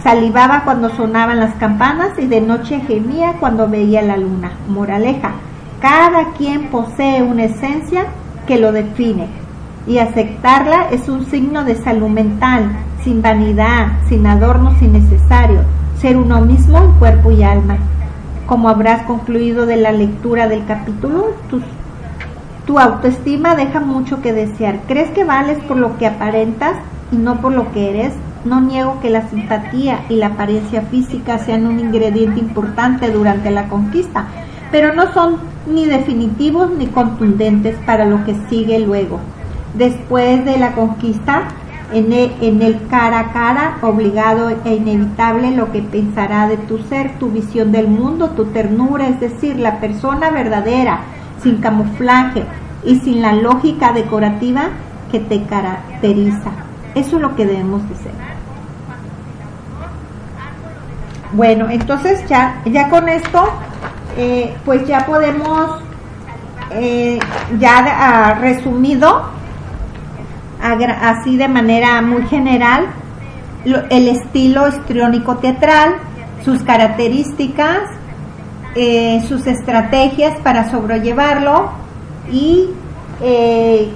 salivaba 0.02 0.62
cuando 0.64 0.90
sonaban 0.90 1.40
las 1.40 1.54
campanas 1.54 2.18
y 2.18 2.26
de 2.26 2.40
noche 2.40 2.80
gemía 2.80 3.34
cuando 3.40 3.68
veía 3.68 4.02
la 4.02 4.16
luna. 4.16 4.52
Moraleja, 4.68 5.32
cada 5.80 6.32
quien 6.32 6.68
posee 6.68 7.22
una 7.22 7.44
esencia 7.44 8.06
que 8.46 8.58
lo 8.58 8.72
define 8.72 9.28
y 9.86 9.98
aceptarla 9.98 10.88
es 10.90 11.08
un 11.08 11.26
signo 11.26 11.64
de 11.64 11.76
salud 11.76 12.08
mental, 12.08 12.70
sin 13.02 13.20
vanidad, 13.20 13.88
sin 14.08 14.26
adornos 14.26 14.80
innecesarios, 14.80 15.64
ser 15.98 16.16
uno 16.16 16.40
mismo 16.40 16.78
en 16.78 16.92
cuerpo 16.92 17.32
y 17.32 17.42
alma 17.42 17.78
como 18.52 18.68
habrás 18.68 19.04
concluido 19.04 19.64
de 19.64 19.78
la 19.78 19.92
lectura 19.92 20.46
del 20.46 20.66
capítulo, 20.66 21.30
tu, 22.66 22.78
autoestima 22.78 23.56
deja 23.56 23.80
mucho 23.80 24.20
que 24.20 24.34
desear. 24.34 24.80
¿Crees 24.86 25.08
que 25.12 25.24
vales 25.24 25.56
por 25.64 25.78
lo 25.78 25.96
que 25.96 26.06
aparentas 26.06 26.76
y 27.10 27.16
no 27.16 27.40
por 27.40 27.52
lo 27.52 27.72
que 27.72 27.88
eres? 27.88 28.12
No 28.44 28.60
niego 28.60 29.00
que 29.00 29.08
la 29.08 29.26
simpatía 29.30 30.00
y 30.10 30.16
la 30.16 30.26
apariencia 30.26 30.82
física 30.82 31.38
sean 31.38 31.66
un 31.66 31.80
ingrediente 31.80 32.40
importante 32.40 33.10
durante 33.10 33.50
la 33.50 33.68
conquista, 33.68 34.26
pero 34.70 34.92
no 34.92 35.10
son 35.14 35.36
ni 35.66 35.86
definitivos 35.86 36.72
ni 36.72 36.88
contundentes 36.88 37.78
para 37.86 38.04
lo 38.04 38.22
que 38.26 38.34
sigue 38.50 38.80
luego. 38.80 39.18
Después 39.72 40.44
de 40.44 40.58
la 40.58 40.72
conquista, 40.74 41.44
e, 41.92 42.32
en 42.40 42.62
el, 42.62 42.86
cara 42.88 43.20
a 43.20 43.32
cara, 43.32 43.78
obligado 43.82 44.50
e 44.64 44.74
inevitable 44.74 45.50
lo 45.50 45.70
que 45.72 45.82
pensará 45.82 46.48
de 46.48 46.56
tu 46.56 46.78
ser, 46.78 47.18
tu 47.18 47.30
visión 47.30 47.72
del 47.72 47.88
mundo, 47.88 48.30
tu 48.30 48.46
ternura, 48.46 49.08
es 49.08 49.20
decir, 49.20 49.58
la 49.58 49.78
persona 49.78 50.30
verdadera, 50.30 51.00
sin 51.42 51.58
camuflaje 51.58 52.44
y 52.84 52.96
sin 53.00 53.22
la 53.22 53.34
lógica 53.34 53.92
decorativa 53.92 54.70
que 55.10 55.20
te 55.20 55.42
caracteriza. 55.44 56.50
Eso 56.94 57.16
es 57.16 57.22
lo 57.22 57.36
que 57.36 57.46
debemos 57.46 57.88
de 57.88 57.94
ser. 57.96 58.12
Bueno, 61.32 61.70
entonces 61.70 62.26
ya, 62.28 62.60
ya 62.66 62.90
con 62.90 63.08
esto, 63.08 63.48
eh, 64.16 64.54
pues 64.64 64.86
ya 64.86 65.06
podemos, 65.06 65.80
eh, 66.72 67.18
ya 67.58 68.38
resumido, 68.40 69.22
así 70.62 71.36
de 71.36 71.48
manera 71.48 72.00
muy 72.02 72.22
general 72.26 72.86
el 73.64 74.08
estilo 74.08 74.68
histriónico 74.68 75.36
teatral, 75.36 75.94
sus 76.44 76.62
características, 76.62 77.80
eh, 78.74 79.22
sus 79.28 79.46
estrategias 79.46 80.40
para 80.40 80.70
sobrellevarlo 80.70 81.70
y 82.30 82.70
eh, 83.20 83.90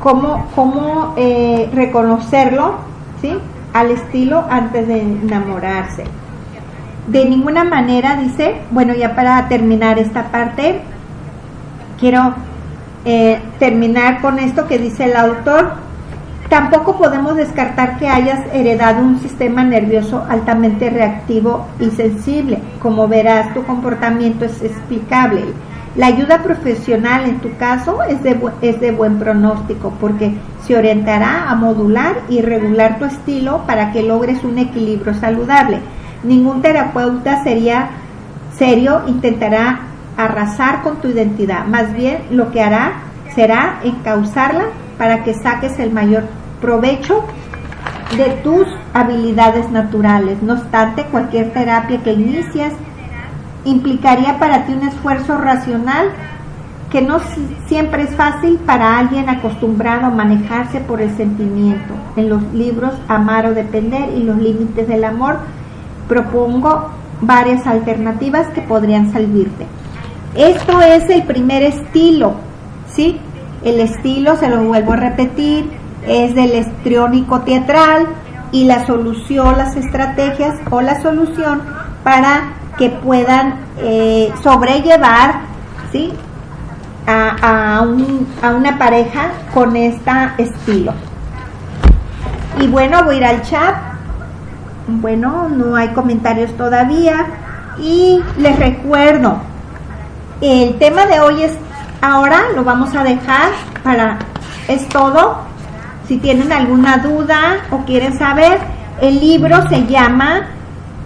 cómo, 0.00 0.46
cómo 0.54 1.14
eh, 1.16 1.68
reconocerlo 1.74 2.76
¿sí? 3.20 3.36
al 3.72 3.90
estilo 3.90 4.44
antes 4.48 4.86
de 4.86 5.00
enamorarse. 5.00 6.04
De 7.08 7.24
ninguna 7.24 7.64
manera, 7.64 8.16
dice, 8.16 8.60
bueno, 8.70 8.94
ya 8.94 9.16
para 9.16 9.48
terminar 9.48 9.98
esta 9.98 10.30
parte, 10.30 10.80
quiero 11.98 12.34
eh, 13.04 13.40
terminar 13.58 14.20
con 14.20 14.38
esto 14.38 14.66
que 14.66 14.78
dice 14.78 15.04
el 15.04 15.16
autor. 15.16 15.72
Tampoco 16.48 16.98
podemos 16.98 17.36
descartar 17.36 17.98
que 17.98 18.08
hayas 18.08 18.40
heredado 18.52 19.02
un 19.02 19.20
sistema 19.20 19.64
nervioso 19.64 20.24
altamente 20.28 20.90
reactivo 20.90 21.66
y 21.80 21.90
sensible. 21.90 22.58
Como 22.80 23.08
verás, 23.08 23.54
tu 23.54 23.64
comportamiento 23.64 24.44
es 24.44 24.62
explicable. 24.62 25.42
La 25.96 26.06
ayuda 26.06 26.42
profesional 26.42 27.24
en 27.24 27.40
tu 27.40 27.54
caso 27.56 28.02
es 28.02 28.22
de, 28.22 28.38
es 28.62 28.80
de 28.80 28.92
buen 28.92 29.18
pronóstico 29.18 29.92
porque 30.00 30.32
se 30.64 30.76
orientará 30.76 31.50
a 31.50 31.54
modular 31.54 32.16
y 32.28 32.40
regular 32.40 32.98
tu 32.98 33.04
estilo 33.04 33.62
para 33.66 33.92
que 33.92 34.02
logres 34.02 34.42
un 34.44 34.58
equilibrio 34.58 35.12
saludable. 35.14 35.80
Ningún 36.22 36.62
terapeuta 36.62 37.42
sería 37.44 37.90
serio 38.56 39.02
intentará 39.06 39.91
arrasar 40.16 40.82
con 40.82 40.96
tu 41.00 41.08
identidad, 41.08 41.66
más 41.66 41.92
bien 41.94 42.18
lo 42.30 42.50
que 42.50 42.62
hará 42.62 42.92
será 43.34 43.80
encauzarla 43.82 44.64
para 44.98 45.24
que 45.24 45.34
saques 45.34 45.78
el 45.78 45.90
mayor 45.90 46.24
provecho 46.60 47.24
de 48.16 48.30
tus 48.42 48.66
habilidades 48.92 49.70
naturales. 49.70 50.42
No 50.42 50.54
obstante, 50.54 51.04
cualquier 51.04 51.52
terapia 51.52 52.02
que 52.02 52.12
inicies 52.12 52.72
implicaría 53.64 54.38
para 54.38 54.66
ti 54.66 54.74
un 54.74 54.86
esfuerzo 54.86 55.38
racional 55.38 56.10
que 56.90 57.00
no 57.00 57.20
siempre 57.66 58.02
es 58.02 58.14
fácil 58.14 58.58
para 58.66 58.98
alguien 58.98 59.30
acostumbrado 59.30 60.06
a 60.06 60.10
manejarse 60.10 60.80
por 60.80 61.00
el 61.00 61.16
sentimiento. 61.16 61.94
En 62.16 62.28
los 62.28 62.42
libros 62.52 62.92
Amar 63.08 63.46
o 63.46 63.54
Depender 63.54 64.10
y 64.14 64.22
los 64.22 64.36
Límites 64.36 64.86
del 64.86 65.04
Amor 65.04 65.38
propongo 66.06 66.90
varias 67.22 67.66
alternativas 67.66 68.48
que 68.48 68.60
podrían 68.60 69.10
servirte. 69.10 69.66
Esto 70.34 70.80
es 70.80 71.10
el 71.10 71.24
primer 71.24 71.62
estilo, 71.62 72.36
¿sí? 72.90 73.20
El 73.62 73.80
estilo, 73.80 74.36
se 74.36 74.48
lo 74.48 74.62
vuelvo 74.62 74.92
a 74.92 74.96
repetir, 74.96 75.70
es 76.06 76.34
del 76.34 76.52
estriónico 76.52 77.40
teatral 77.42 78.06
y 78.50 78.64
la 78.64 78.86
solución, 78.86 79.58
las 79.58 79.76
estrategias 79.76 80.58
o 80.70 80.80
la 80.80 81.02
solución 81.02 81.62
para 82.02 82.54
que 82.78 82.88
puedan 82.88 83.56
eh, 83.78 84.32
sobrellevar, 84.42 85.40
¿sí? 85.92 86.12
A, 87.06 87.80
a, 87.80 88.52
una 88.52 88.78
pareja 88.78 89.32
con 89.52 89.76
este 89.76 90.10
estilo. 90.38 90.94
Y 92.58 92.68
bueno, 92.68 93.04
voy 93.04 93.16
a 93.16 93.18
ir 93.18 93.24
al 93.24 93.42
chat. 93.42 93.74
Bueno, 94.86 95.48
no 95.48 95.76
hay 95.76 95.88
comentarios 95.88 96.56
todavía. 96.56 97.26
Y 97.78 98.22
les 98.38 98.58
recuerdo, 98.58 99.40
el 100.42 100.76
tema 100.78 101.06
de 101.06 101.20
hoy 101.20 101.44
es 101.44 101.56
ahora, 102.00 102.46
lo 102.56 102.64
vamos 102.64 102.94
a 102.96 103.04
dejar 103.04 103.52
para, 103.84 104.18
es 104.66 104.88
todo. 104.88 105.38
Si 106.08 106.18
tienen 106.18 106.52
alguna 106.52 106.98
duda 106.98 107.58
o 107.70 107.84
quieren 107.84 108.18
saber, 108.18 108.58
el 109.00 109.20
libro 109.20 109.68
se 109.68 109.86
llama 109.86 110.48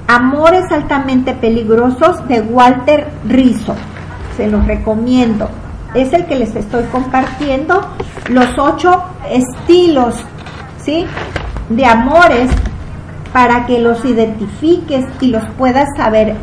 Amores 0.08 0.64
altamente 0.72 1.34
peligrosos 1.34 2.26
de 2.28 2.40
Walter 2.40 3.08
Rizzo. 3.28 3.74
Se 4.38 4.48
los 4.48 4.66
recomiendo. 4.66 5.50
Es 5.94 6.14
el 6.14 6.24
que 6.24 6.36
les 6.36 6.56
estoy 6.56 6.84
compartiendo 6.84 7.86
los 8.30 8.58
ocho 8.58 9.04
estilos, 9.28 10.14
¿sí? 10.82 11.06
De 11.68 11.84
amores 11.84 12.50
para 13.34 13.66
que 13.66 13.80
los 13.80 14.02
identifiques 14.04 15.04
y 15.20 15.28
los 15.28 15.44
puedas 15.58 15.88
saber 15.96 16.36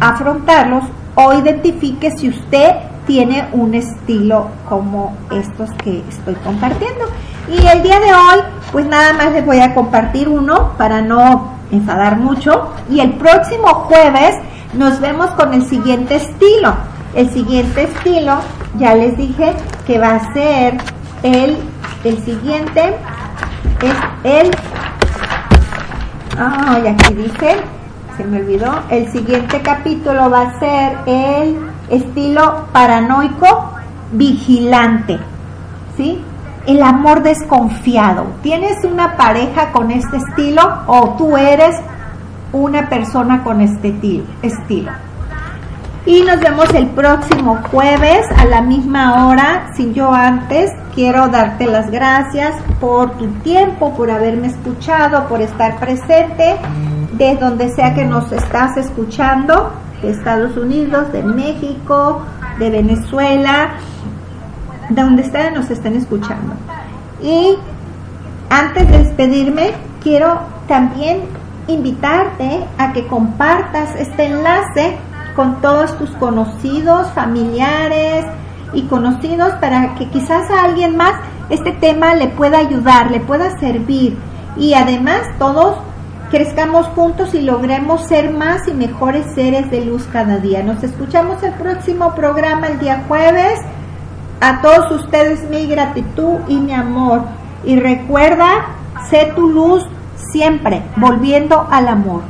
afrontarlos 0.00 0.84
o 1.14 1.32
identifique 1.32 2.10
si 2.10 2.28
usted 2.28 2.76
tiene 3.06 3.48
un 3.52 3.74
estilo 3.74 4.48
como 4.68 5.16
estos 5.30 5.70
que 5.82 6.02
estoy 6.08 6.34
compartiendo. 6.36 7.06
Y 7.48 7.66
el 7.66 7.82
día 7.82 7.98
de 7.98 8.14
hoy, 8.14 8.40
pues 8.70 8.86
nada 8.86 9.12
más 9.12 9.32
les 9.32 9.44
voy 9.44 9.60
a 9.60 9.74
compartir 9.74 10.28
uno 10.28 10.72
para 10.78 11.02
no 11.02 11.52
enfadar 11.70 12.18
mucho. 12.18 12.72
Y 12.88 13.00
el 13.00 13.14
próximo 13.14 13.66
jueves 13.66 14.36
nos 14.74 15.00
vemos 15.00 15.30
con 15.30 15.52
el 15.52 15.66
siguiente 15.66 16.16
estilo. 16.16 16.74
El 17.14 17.30
siguiente 17.30 17.82
estilo, 17.82 18.38
ya 18.78 18.94
les 18.94 19.16
dije 19.16 19.52
que 19.86 19.98
va 19.98 20.14
a 20.14 20.32
ser 20.32 20.78
el, 21.22 21.58
el 22.04 22.24
siguiente, 22.24 22.94
es 23.82 23.94
el, 24.24 24.50
ay, 26.38 26.86
aquí 26.86 27.14
dice, 27.14 27.56
me 28.26 28.38
olvidó, 28.38 28.72
el 28.90 29.10
siguiente 29.10 29.60
capítulo 29.62 30.30
va 30.30 30.42
a 30.42 30.58
ser 30.58 30.98
el 31.06 31.58
estilo 31.88 32.66
paranoico 32.72 33.70
vigilante, 34.12 35.18
¿sí? 35.96 36.22
El 36.66 36.82
amor 36.82 37.22
desconfiado. 37.22 38.26
¿Tienes 38.42 38.84
una 38.84 39.16
pareja 39.16 39.72
con 39.72 39.90
este 39.90 40.18
estilo 40.18 40.62
o 40.86 41.14
tú 41.18 41.36
eres 41.36 41.76
una 42.52 42.88
persona 42.88 43.42
con 43.42 43.60
este 43.60 43.94
estilo? 44.42 44.92
Y 46.04 46.22
nos 46.22 46.40
vemos 46.40 46.68
el 46.74 46.88
próximo 46.88 47.60
jueves 47.70 48.26
a 48.36 48.44
la 48.44 48.60
misma 48.60 49.28
hora. 49.28 49.68
Sin 49.76 49.94
yo 49.94 50.12
antes, 50.12 50.72
quiero 50.94 51.28
darte 51.28 51.66
las 51.66 51.90
gracias 51.92 52.56
por 52.80 53.12
tu 53.12 53.28
tiempo, 53.42 53.94
por 53.94 54.10
haberme 54.10 54.48
escuchado, 54.48 55.28
por 55.28 55.40
estar 55.40 55.78
presente, 55.78 56.56
de 57.12 57.36
donde 57.36 57.68
sea 57.74 57.94
que 57.94 58.04
nos 58.04 58.30
estás 58.32 58.76
escuchando, 58.76 59.72
de 60.00 60.10
Estados 60.10 60.56
Unidos, 60.56 61.12
de 61.12 61.22
México, 61.22 62.22
de 62.58 62.70
Venezuela, 62.70 63.72
de 64.88 65.02
donde 65.02 65.24
sea 65.24 65.50
nos 65.50 65.70
estén 65.70 65.96
escuchando. 65.96 66.54
Y 67.22 67.56
antes 68.50 68.90
de 68.90 68.98
despedirme, 68.98 69.72
quiero 70.02 70.40
también 70.66 71.20
invitarte 71.68 72.64
a 72.78 72.92
que 72.92 73.06
compartas 73.06 73.94
este 73.96 74.26
enlace 74.26 74.96
con 75.36 75.60
todos 75.60 75.96
tus 75.98 76.10
conocidos, 76.12 77.10
familiares 77.12 78.26
y 78.74 78.82
conocidos 78.82 79.52
para 79.54 79.94
que 79.94 80.08
quizás 80.08 80.50
a 80.50 80.64
alguien 80.64 80.96
más 80.96 81.14
este 81.48 81.72
tema 81.72 82.14
le 82.14 82.28
pueda 82.28 82.58
ayudar, 82.58 83.10
le 83.10 83.20
pueda 83.20 83.58
servir 83.58 84.18
y 84.56 84.74
además 84.74 85.20
todos 85.38 85.76
crezcamos 86.32 86.86
juntos 86.86 87.34
y 87.34 87.42
logremos 87.42 88.06
ser 88.06 88.30
más 88.30 88.66
y 88.66 88.72
mejores 88.72 89.26
seres 89.34 89.70
de 89.70 89.84
luz 89.84 90.08
cada 90.10 90.38
día. 90.38 90.62
Nos 90.62 90.82
escuchamos 90.82 91.42
el 91.42 91.52
próximo 91.52 92.14
programa 92.14 92.68
el 92.68 92.78
día 92.78 93.04
jueves. 93.06 93.60
A 94.40 94.62
todos 94.62 94.90
ustedes 95.02 95.48
mi 95.50 95.66
gratitud 95.66 96.38
y 96.48 96.56
mi 96.56 96.72
amor. 96.72 97.20
Y 97.64 97.78
recuerda, 97.78 98.48
sé 99.10 99.30
tu 99.36 99.46
luz 99.46 99.84
siempre, 100.32 100.82
volviendo 100.96 101.68
al 101.70 101.86
amor. 101.86 102.22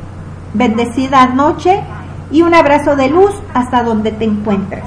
Bendecida 0.53 1.27
noche 1.27 1.81
y 2.29 2.41
un 2.41 2.53
abrazo 2.53 2.97
de 2.97 3.07
luz 3.09 3.31
hasta 3.53 3.83
donde 3.83 4.11
te 4.11 4.25
encuentres. 4.25 4.83